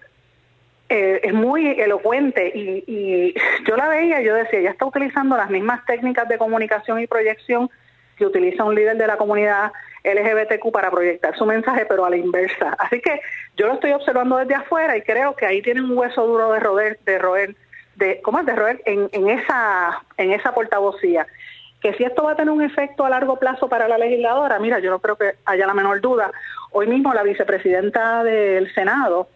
eh, 0.94 1.22
es 1.24 1.34
muy 1.34 1.68
elocuente 1.80 2.52
y, 2.54 2.84
y 2.86 3.36
yo 3.66 3.78
la 3.78 3.88
veía 3.88 4.22
yo 4.22 4.36
decía, 4.36 4.60
ella 4.60 4.72
está 4.72 4.86
utilizando 4.86 5.38
las 5.38 5.50
mismas 5.50 5.86
técnicas 5.86 6.28
de 6.28 6.38
comunicación 6.38 7.00
y 7.00 7.08
proyección 7.08 7.70
que 8.18 8.26
utiliza 8.26 8.66
un 8.66 8.76
líder 8.76 8.98
de 8.98 9.08
la 9.08 9.16
comunidad 9.16 9.72
LGBTQ 10.04 10.70
para 10.74 10.92
proyectar 10.92 11.36
su 11.38 11.46
mensaje, 11.46 11.86
pero 11.88 12.04
a 12.04 12.10
la 12.10 12.18
inversa. 12.18 12.76
Así 12.78 13.00
que 13.00 13.22
yo 13.56 13.68
lo 13.68 13.74
estoy 13.76 13.94
observando 13.94 14.36
desde 14.38 14.56
afuera 14.56 14.98
y 14.98 15.02
creo 15.02 15.34
que 15.36 15.46
ahí 15.46 15.62
tiene 15.62 15.82
un 15.82 15.98
hueso 15.98 16.28
duro 16.28 16.52
de 16.52 16.60
roer, 16.60 17.00
de 17.06 17.18
roer, 17.18 17.56
de, 17.96 18.20
¿cómo 18.22 18.40
es? 18.40 18.46
De 18.46 18.56
roer 18.56 18.82
en, 18.86 19.08
en 19.14 19.30
esa, 19.30 20.04
en 20.18 20.34
esa 20.34 20.54
portavocía. 20.54 21.26
Que 21.80 21.94
si 21.94 22.04
esto 22.04 22.24
va 22.24 22.34
a 22.34 22.36
tener 22.36 22.52
un 22.52 22.62
efecto 22.62 23.06
a 23.06 23.10
largo 23.10 23.40
plazo 23.40 23.70
para 23.70 23.88
la 23.88 23.98
legisladora, 23.98 24.60
mira, 24.60 24.80
yo 24.80 24.92
no 24.92 25.00
creo 25.00 25.16
que 25.16 25.36
haya 25.46 25.66
la 25.66 25.74
menor 25.74 26.02
duda. 26.02 26.32
Hoy 26.72 26.88
mismo 26.88 27.14
la 27.14 27.24
vicepresidenta 27.24 28.24
del 28.24 28.72
Senado 28.74 29.30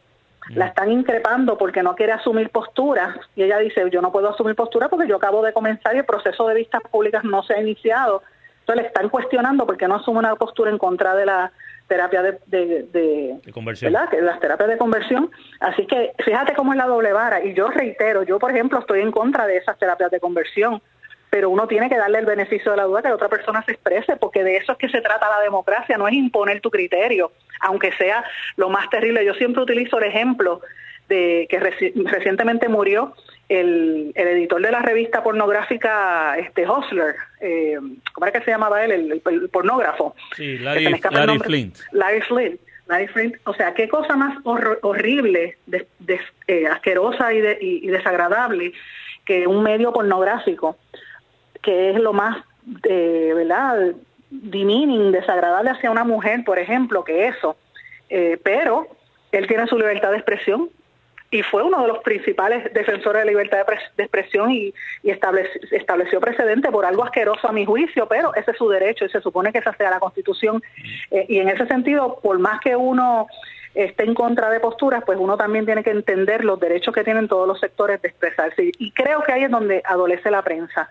la 0.49 0.67
están 0.67 0.91
increpando 0.91 1.58
porque 1.58 1.81
no 1.81 1.95
quiere 1.95 2.12
asumir 2.12 2.49
postura 2.49 3.19
y 3.36 3.43
ella 3.43 3.58
dice, 3.60 3.89
yo 3.91 4.01
no 4.01 4.12
puedo 4.12 4.29
asumir 4.29 4.55
postura 4.55 4.89
porque 4.89 5.08
yo 5.08 5.15
acabo 5.15 5.41
de 5.41 5.53
comenzar 5.53 5.95
y 5.95 5.99
el 5.99 6.05
proceso 6.05 6.47
de 6.47 6.55
vistas 6.55 6.81
públicas 6.91 7.23
no 7.23 7.43
se 7.43 7.55
ha 7.55 7.62
iniciado 7.62 8.21
entonces 8.65 8.81
le 8.81 8.88
están 8.88 9.10
cuestionando 9.10 9.67
porque 9.67 9.88
no 9.88 9.95
asume 9.95 10.19
una 10.19 10.36
postura 10.36 10.71
en 10.71 10.79
contra 10.79 11.15
de 11.15 11.27
la 11.27 11.51
terapia 11.88 12.23
de, 12.23 12.39
de, 12.47 13.51
conversión. 13.53 13.93
¿verdad? 13.93 14.10
las 14.23 14.39
terapias 14.39 14.69
de 14.69 14.77
conversión. 14.79 15.29
Así 15.60 15.86
que 15.86 16.13
fíjate 16.25 16.55
cómo 16.55 16.73
es 16.73 16.77
la 16.77 16.88
doble 16.88 17.13
vara. 17.13 17.45
Y 17.45 17.53
yo 17.53 17.67
reitero, 17.67 18.23
yo 18.23 18.39
por 18.39 18.49
ejemplo 18.49 18.79
estoy 18.79 19.01
en 19.01 19.12
contra 19.12 19.45
de 19.45 19.58
esas 19.58 19.77
terapias 19.77 20.10
de 20.10 20.19
conversión, 20.19 20.81
pero 21.29 21.49
uno 21.49 21.67
tiene 21.67 21.89
que 21.89 21.97
darle 21.97 22.19
el 22.19 22.25
beneficio 22.25 22.71
de 22.71 22.77
la 22.77 22.83
duda 22.83 23.01
que 23.01 23.09
la 23.09 23.15
otra 23.15 23.29
persona 23.29 23.63
se 23.63 23.73
exprese, 23.73 24.15
porque 24.17 24.43
de 24.43 24.57
eso 24.57 24.71
es 24.71 24.77
que 24.77 24.89
se 24.89 25.01
trata 25.01 25.29
la 25.29 25.41
democracia, 25.41 25.97
no 25.97 26.07
es 26.07 26.13
imponer 26.13 26.61
tu 26.61 26.71
criterio, 26.71 27.31
aunque 27.61 27.91
sea 27.93 28.23
lo 28.55 28.69
más 28.69 28.89
terrible. 28.89 29.25
Yo 29.25 29.33
siempre 29.33 29.63
utilizo 29.63 29.97
el 29.97 30.05
ejemplo 30.05 30.61
de 31.09 31.47
que 31.49 31.59
recientemente 31.59 32.67
murió 32.67 33.13
el, 33.49 34.11
editor 34.15 34.61
de 34.61 34.71
la 34.71 34.79
revista 34.79 35.23
pornográfica 35.23 36.38
este 36.38 36.67
Hostler, 36.67 37.15
eh, 37.41 37.77
¿cómo 38.13 38.25
era 38.25 38.39
que 38.39 38.45
se 38.45 38.51
llamaba 38.51 38.83
él? 38.83 39.21
El, 39.23 39.49
pornógrafo. 39.49 40.15
Sí, 40.35 40.57
Larry, 40.57 40.85
Flint. 41.39 41.77
Larry 41.91 42.21
Flint. 42.21 42.59
Larry 42.88 43.07
Flint. 43.07 43.35
O 43.45 43.53
sea, 43.53 43.73
qué 43.73 43.88
cosa 43.88 44.15
más 44.15 44.38
horrible, 44.43 45.57
eh, 46.47 46.67
asquerosa 46.67 47.33
y, 47.33 47.39
y, 47.59 47.88
desagradable 47.88 48.73
que 49.25 49.47
un 49.47 49.63
medio 49.63 49.91
pornográfico, 49.91 50.77
que 51.65 51.89
es 51.89 51.99
lo 51.99 52.13
más, 52.13 52.38
eh, 52.84 53.32
¿verdad? 53.36 53.93
Demeaning, 54.30 55.12
desagradable 55.12 55.71
hacia 55.71 55.89
una 55.89 56.04
mujer, 56.04 56.43
por 56.45 56.60
ejemplo, 56.60 57.04
que 57.04 57.28
eso. 57.28 57.58
Eh, 58.10 58.39
pero 58.43 58.88
él 59.32 59.47
tiene 59.47 59.65
su 59.65 59.78
libertad 59.78 60.12
de 60.12 60.17
expresión 60.17 60.69
y 61.32 61.41
fue 61.41 61.63
uno 61.63 61.82
de 61.82 61.88
los 61.88 61.97
principales 62.04 62.71
defensores 62.73 63.23
de 63.23 63.30
libertad 63.30 63.65
de, 63.97 64.04
expresión 64.04 64.51
y, 64.51 64.73
estableció, 65.04 66.21
precedente 66.21 66.71
por 66.71 66.86
algo 66.86 67.04
asqueroso 67.04 67.49
a 67.49 67.51
mi 67.51 67.65
juicio, 67.65 68.08
pero 68.08 68.34
ese 68.36 68.51
es 68.51 68.58
su 68.58 68.69
derecho 68.69 69.06
y 69.06 69.10
se 69.10 69.21
supone 69.21 69.51
que 69.51 69.58
esa 69.58 69.73
sea 69.73 69.89
la 69.89 69.99
constitución. 69.99 70.62
Eh, 71.10 71.25
y 71.28 71.39
en 71.39 71.49
ese 71.49 71.65
sentido, 71.65 72.19
por 72.21 72.38
más 72.38 72.62
que 72.62 72.75
uno 72.75 73.28
esté 73.73 74.06
en 74.06 74.13
contra 74.13 74.49
de 74.49 74.60
posturas, 74.60 75.04
pues 75.04 75.17
uno 75.19 75.36
también 75.36 75.65
tiene 75.65 75.84
que 75.84 75.89
entender 75.89 76.45
los 76.45 76.60
derechos 76.60 76.93
que 76.93 77.04
tienen 77.04 77.28
todos 77.28 77.47
los 77.47 77.60
sectores 77.60 78.01
de 78.01 78.10
expresarse. 78.10 78.71
Y 78.78 78.91
creo 78.91 79.21
que 79.23 79.34
ahí 79.34 79.43
es 79.43 79.51
donde 79.51 79.82
adolece 79.84 80.32
la 80.32 80.43
prensa. 80.43 80.89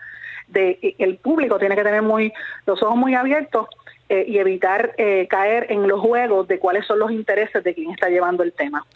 De, 0.48 0.94
el 0.98 1.16
público 1.16 1.58
tiene 1.58 1.74
que 1.74 1.82
tener 1.82 2.02
muy 2.02 2.32
los 2.66 2.82
ojos 2.82 2.96
muy 2.96 3.14
abiertos 3.14 3.66
eh, 4.08 4.24
y 4.28 4.38
evitar 4.38 4.92
eh, 4.98 5.26
caer 5.28 5.66
en 5.70 5.88
los 5.88 6.00
juegos 6.00 6.46
de 6.46 6.58
cuáles 6.58 6.86
son 6.86 6.98
los 6.98 7.10
intereses 7.10 7.64
de 7.64 7.74
quien 7.74 7.90
está 7.90 8.08
llevando 8.08 8.42
el 8.42 8.52
tema. 8.52 8.86